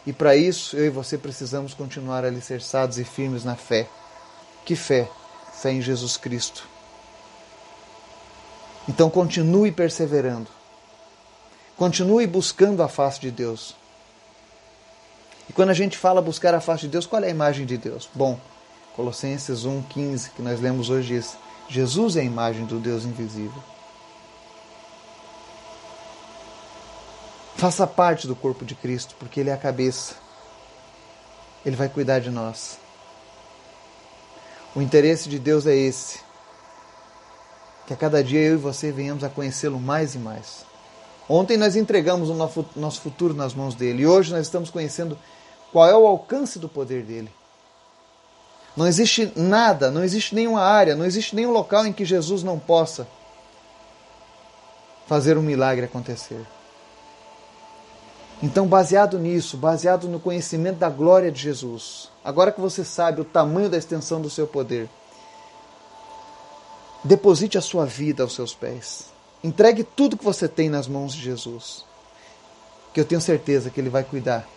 E 0.06 0.12
para 0.12 0.36
isso, 0.36 0.76
eu 0.76 0.84
e 0.84 0.90
você 0.90 1.16
precisamos 1.16 1.72
continuar 1.72 2.26
alicerçados 2.26 2.98
e 2.98 3.04
firmes 3.04 3.42
na 3.42 3.56
fé. 3.56 3.88
Que 4.66 4.76
fé? 4.76 5.08
Fé 5.54 5.72
em 5.72 5.80
Jesus 5.80 6.18
Cristo. 6.18 6.71
Então 8.88 9.08
continue 9.08 9.70
perseverando. 9.70 10.48
Continue 11.76 12.26
buscando 12.26 12.82
a 12.82 12.88
face 12.88 13.20
de 13.20 13.30
Deus. 13.30 13.76
E 15.48 15.52
quando 15.52 15.70
a 15.70 15.74
gente 15.74 15.96
fala 15.96 16.20
buscar 16.20 16.54
a 16.54 16.60
face 16.60 16.82
de 16.82 16.88
Deus, 16.88 17.06
qual 17.06 17.22
é 17.22 17.26
a 17.26 17.30
imagem 17.30 17.66
de 17.66 17.76
Deus? 17.76 18.08
Bom, 18.14 18.38
Colossenses 18.94 19.64
1,15, 19.64 20.30
que 20.36 20.42
nós 20.42 20.60
lemos 20.60 20.90
hoje, 20.90 21.14
diz: 21.14 21.36
Jesus 21.68 22.16
é 22.16 22.20
a 22.20 22.24
imagem 22.24 22.66
do 22.66 22.78
Deus 22.78 23.04
invisível. 23.04 23.62
Faça 27.56 27.86
parte 27.86 28.26
do 28.26 28.34
corpo 28.34 28.64
de 28.64 28.74
Cristo, 28.74 29.14
porque 29.18 29.38
Ele 29.38 29.50
é 29.50 29.52
a 29.52 29.58
cabeça. 29.58 30.16
Ele 31.64 31.76
vai 31.76 31.88
cuidar 31.88 32.18
de 32.18 32.28
nós. 32.28 32.76
O 34.74 34.82
interesse 34.82 35.28
de 35.28 35.38
Deus 35.38 35.66
é 35.66 35.76
esse 35.76 36.20
que 37.86 37.92
a 37.92 37.96
cada 37.96 38.22
dia 38.22 38.40
eu 38.40 38.54
e 38.54 38.58
você 38.58 38.92
venhamos 38.92 39.24
a 39.24 39.28
conhecê-lo 39.28 39.78
mais 39.78 40.14
e 40.14 40.18
mais. 40.18 40.64
Ontem 41.28 41.56
nós 41.56 41.76
entregamos 41.76 42.28
o 42.28 42.34
nosso 42.34 43.00
futuro 43.00 43.34
nas 43.34 43.54
mãos 43.54 43.74
dele 43.74 44.02
e 44.02 44.06
hoje 44.06 44.32
nós 44.32 44.42
estamos 44.42 44.70
conhecendo 44.70 45.16
qual 45.72 45.88
é 45.88 45.96
o 45.96 46.06
alcance 46.06 46.58
do 46.58 46.68
poder 46.68 47.02
dele. 47.02 47.30
Não 48.76 48.86
existe 48.86 49.32
nada, 49.36 49.90
não 49.90 50.02
existe 50.02 50.34
nenhuma 50.34 50.62
área, 50.62 50.96
não 50.96 51.04
existe 51.04 51.36
nenhum 51.36 51.50
local 51.50 51.86
em 51.86 51.92
que 51.92 52.04
Jesus 52.04 52.42
não 52.42 52.58
possa 52.58 53.06
fazer 55.06 55.36
um 55.36 55.42
milagre 55.42 55.84
acontecer. 55.84 56.40
Então, 58.42 58.66
baseado 58.66 59.18
nisso, 59.18 59.56
baseado 59.56 60.08
no 60.08 60.18
conhecimento 60.18 60.78
da 60.78 60.88
glória 60.88 61.30
de 61.30 61.40
Jesus, 61.40 62.10
agora 62.24 62.50
que 62.50 62.60
você 62.60 62.84
sabe 62.84 63.20
o 63.20 63.24
tamanho 63.24 63.68
da 63.68 63.76
extensão 63.76 64.20
do 64.20 64.28
seu 64.28 64.46
poder, 64.46 64.88
deposite 67.04 67.58
a 67.58 67.60
sua 67.60 67.84
vida 67.84 68.22
aos 68.22 68.34
seus 68.34 68.54
pés. 68.54 69.12
Entregue 69.42 69.82
tudo 69.82 70.16
que 70.16 70.24
você 70.24 70.46
tem 70.48 70.68
nas 70.68 70.86
mãos 70.86 71.12
de 71.12 71.20
Jesus, 71.20 71.84
que 72.94 73.00
eu 73.00 73.04
tenho 73.04 73.20
certeza 73.20 73.70
que 73.70 73.80
Ele 73.80 73.90
vai 73.90 74.04
cuidar 74.04 74.48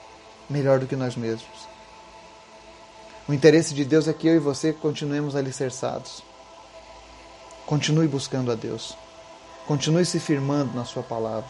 melhor 0.50 0.80
do 0.80 0.86
que 0.86 0.96
nós 0.96 1.16
mesmos. 1.16 1.68
O 3.28 3.34
interesse 3.34 3.74
de 3.74 3.84
Deus 3.84 4.08
é 4.08 4.14
que 4.14 4.28
eu 4.28 4.36
e 4.36 4.40
você 4.40 4.72
continuemos 4.72 5.36
alicerçados. 5.36 6.22
Continue 7.66 8.08
buscando 8.08 8.52
a 8.52 8.56
Deus. 8.56 8.96
Continue 9.66 10.06
se 10.06 10.20
firmando 10.20 10.76
na 10.76 10.86
Sua 10.86 11.02
palavra. 11.02 11.50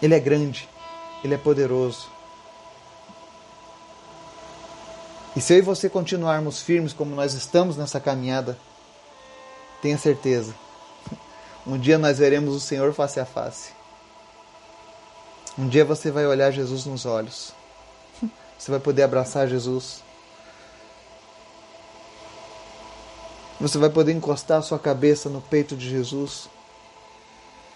Ele 0.00 0.14
é 0.14 0.18
grande, 0.18 0.66
Ele 1.22 1.34
é 1.34 1.38
poderoso. 1.38 2.08
E 5.36 5.40
se 5.42 5.52
eu 5.52 5.58
e 5.58 5.62
você 5.62 5.90
continuarmos 5.90 6.62
firmes 6.62 6.94
como 6.94 7.14
nós 7.14 7.34
estamos 7.34 7.76
nessa 7.76 8.00
caminhada, 8.00 8.58
tenha 9.80 9.98
certeza, 9.98 10.54
um 11.66 11.78
dia 11.78 11.98
nós 11.98 12.18
veremos 12.18 12.54
o 12.54 12.60
Senhor 12.60 12.92
face 12.92 13.20
a 13.20 13.24
face. 13.24 13.72
Um 15.58 15.68
dia 15.68 15.84
você 15.84 16.10
vai 16.10 16.26
olhar 16.26 16.50
Jesus 16.50 16.86
nos 16.86 17.04
olhos. 17.04 17.52
Você 18.58 18.70
vai 18.70 18.80
poder 18.80 19.02
abraçar 19.02 19.48
Jesus. 19.48 20.02
Você 23.60 23.78
vai 23.78 23.90
poder 23.90 24.12
encostar 24.12 24.58
a 24.58 24.62
sua 24.62 24.78
cabeça 24.78 25.28
no 25.28 25.40
peito 25.40 25.76
de 25.76 25.88
Jesus. 25.88 26.48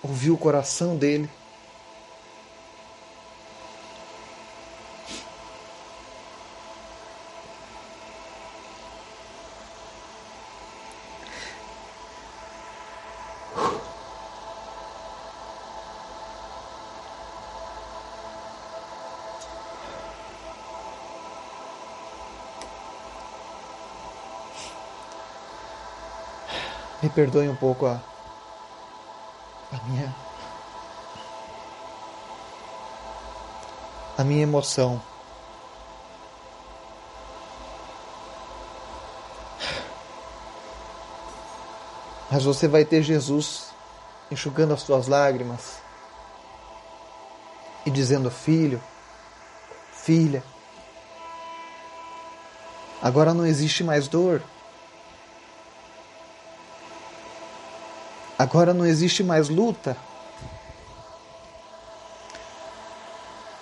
Ouvir 0.02 0.30
o 0.30 0.36
coração 0.36 0.96
dele. 0.96 1.28
Me 27.14 27.22
perdoe 27.22 27.48
um 27.48 27.54
pouco 27.54 27.86
a, 27.86 28.00
a 29.72 29.88
minha 29.88 30.12
a 34.18 34.24
minha 34.24 34.42
emoção. 34.42 35.00
Mas 42.28 42.42
você 42.42 42.66
vai 42.66 42.84
ter 42.84 43.00
Jesus 43.00 43.72
enxugando 44.28 44.74
as 44.74 44.82
suas 44.82 45.06
lágrimas 45.06 45.78
e 47.86 47.92
dizendo: 47.92 48.28
Filho, 48.28 48.82
filha, 49.92 50.42
agora 53.00 53.32
não 53.32 53.46
existe 53.46 53.84
mais 53.84 54.08
dor. 54.08 54.42
Agora 58.38 58.74
não 58.74 58.84
existe 58.84 59.22
mais 59.22 59.48
luta. 59.48 59.96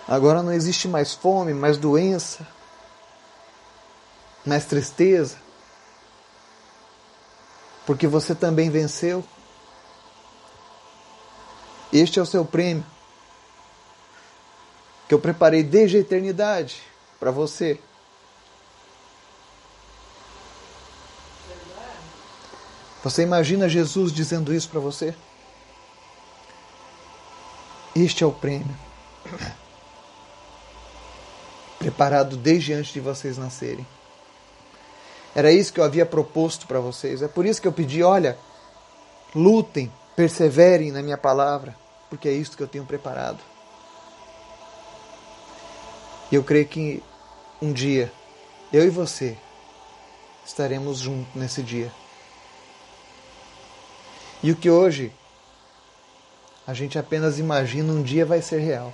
Agora 0.08 0.42
não 0.42 0.52
existe 0.52 0.88
mais 0.88 1.14
fome, 1.14 1.54
mais 1.54 1.76
doença, 1.76 2.46
mais 4.44 4.64
tristeza. 4.64 5.36
Porque 7.86 8.06
você 8.06 8.34
também 8.34 8.70
venceu. 8.70 9.24
Este 11.92 12.18
é 12.18 12.22
o 12.22 12.26
seu 12.26 12.44
prêmio 12.44 12.84
que 15.12 15.14
eu 15.14 15.18
preparei 15.20 15.62
desde 15.62 15.98
a 15.98 16.00
eternidade 16.00 16.82
para 17.20 17.30
você. 17.30 17.78
Você 23.02 23.22
imagina 23.22 23.68
Jesus 23.68 24.12
dizendo 24.12 24.54
isso 24.54 24.68
para 24.68 24.80
você? 24.80 25.14
Este 27.94 28.22
é 28.22 28.26
o 28.26 28.32
prêmio. 28.32 28.76
Preparado 31.78 32.36
desde 32.36 32.72
antes 32.72 32.92
de 32.92 33.00
vocês 33.00 33.36
nascerem. 33.36 33.86
Era 35.34 35.50
isso 35.50 35.72
que 35.72 35.80
eu 35.80 35.84
havia 35.84 36.06
proposto 36.06 36.66
para 36.66 36.78
vocês. 36.78 37.22
É 37.22 37.28
por 37.28 37.44
isso 37.44 37.60
que 37.60 37.66
eu 37.66 37.72
pedi: 37.72 38.02
olha, 38.02 38.38
lutem, 39.34 39.92
perseverem 40.14 40.92
na 40.92 41.02
minha 41.02 41.18
palavra, 41.18 41.76
porque 42.08 42.28
é 42.28 42.32
isso 42.32 42.56
que 42.56 42.62
eu 42.62 42.68
tenho 42.68 42.84
preparado. 42.84 43.40
E 46.30 46.34
eu 46.34 46.44
creio 46.44 46.66
que 46.66 47.02
um 47.60 47.72
dia, 47.72 48.12
eu 48.72 48.84
e 48.84 48.88
você, 48.88 49.36
estaremos 50.46 50.98
juntos 50.98 51.34
nesse 51.34 51.62
dia. 51.62 51.92
E 54.42 54.50
o 54.50 54.56
que 54.56 54.68
hoje 54.68 55.12
a 56.66 56.74
gente 56.74 56.98
apenas 56.98 57.38
imagina 57.38 57.92
um 57.92 58.02
dia 58.02 58.24
vai 58.24 58.40
ser 58.42 58.58
real. 58.58 58.92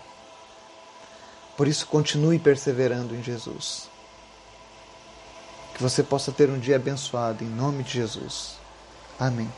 Por 1.57 1.67
isso, 1.67 1.87
continue 1.87 2.39
perseverando 2.39 3.15
em 3.15 3.23
Jesus. 3.23 3.89
Que 5.75 5.83
você 5.83 6.03
possa 6.03 6.31
ter 6.31 6.49
um 6.51 6.59
dia 6.59 6.77
abençoado, 6.77 7.43
em 7.43 7.49
nome 7.49 7.83
de 7.83 7.93
Jesus. 7.93 8.59
Amém. 9.19 9.51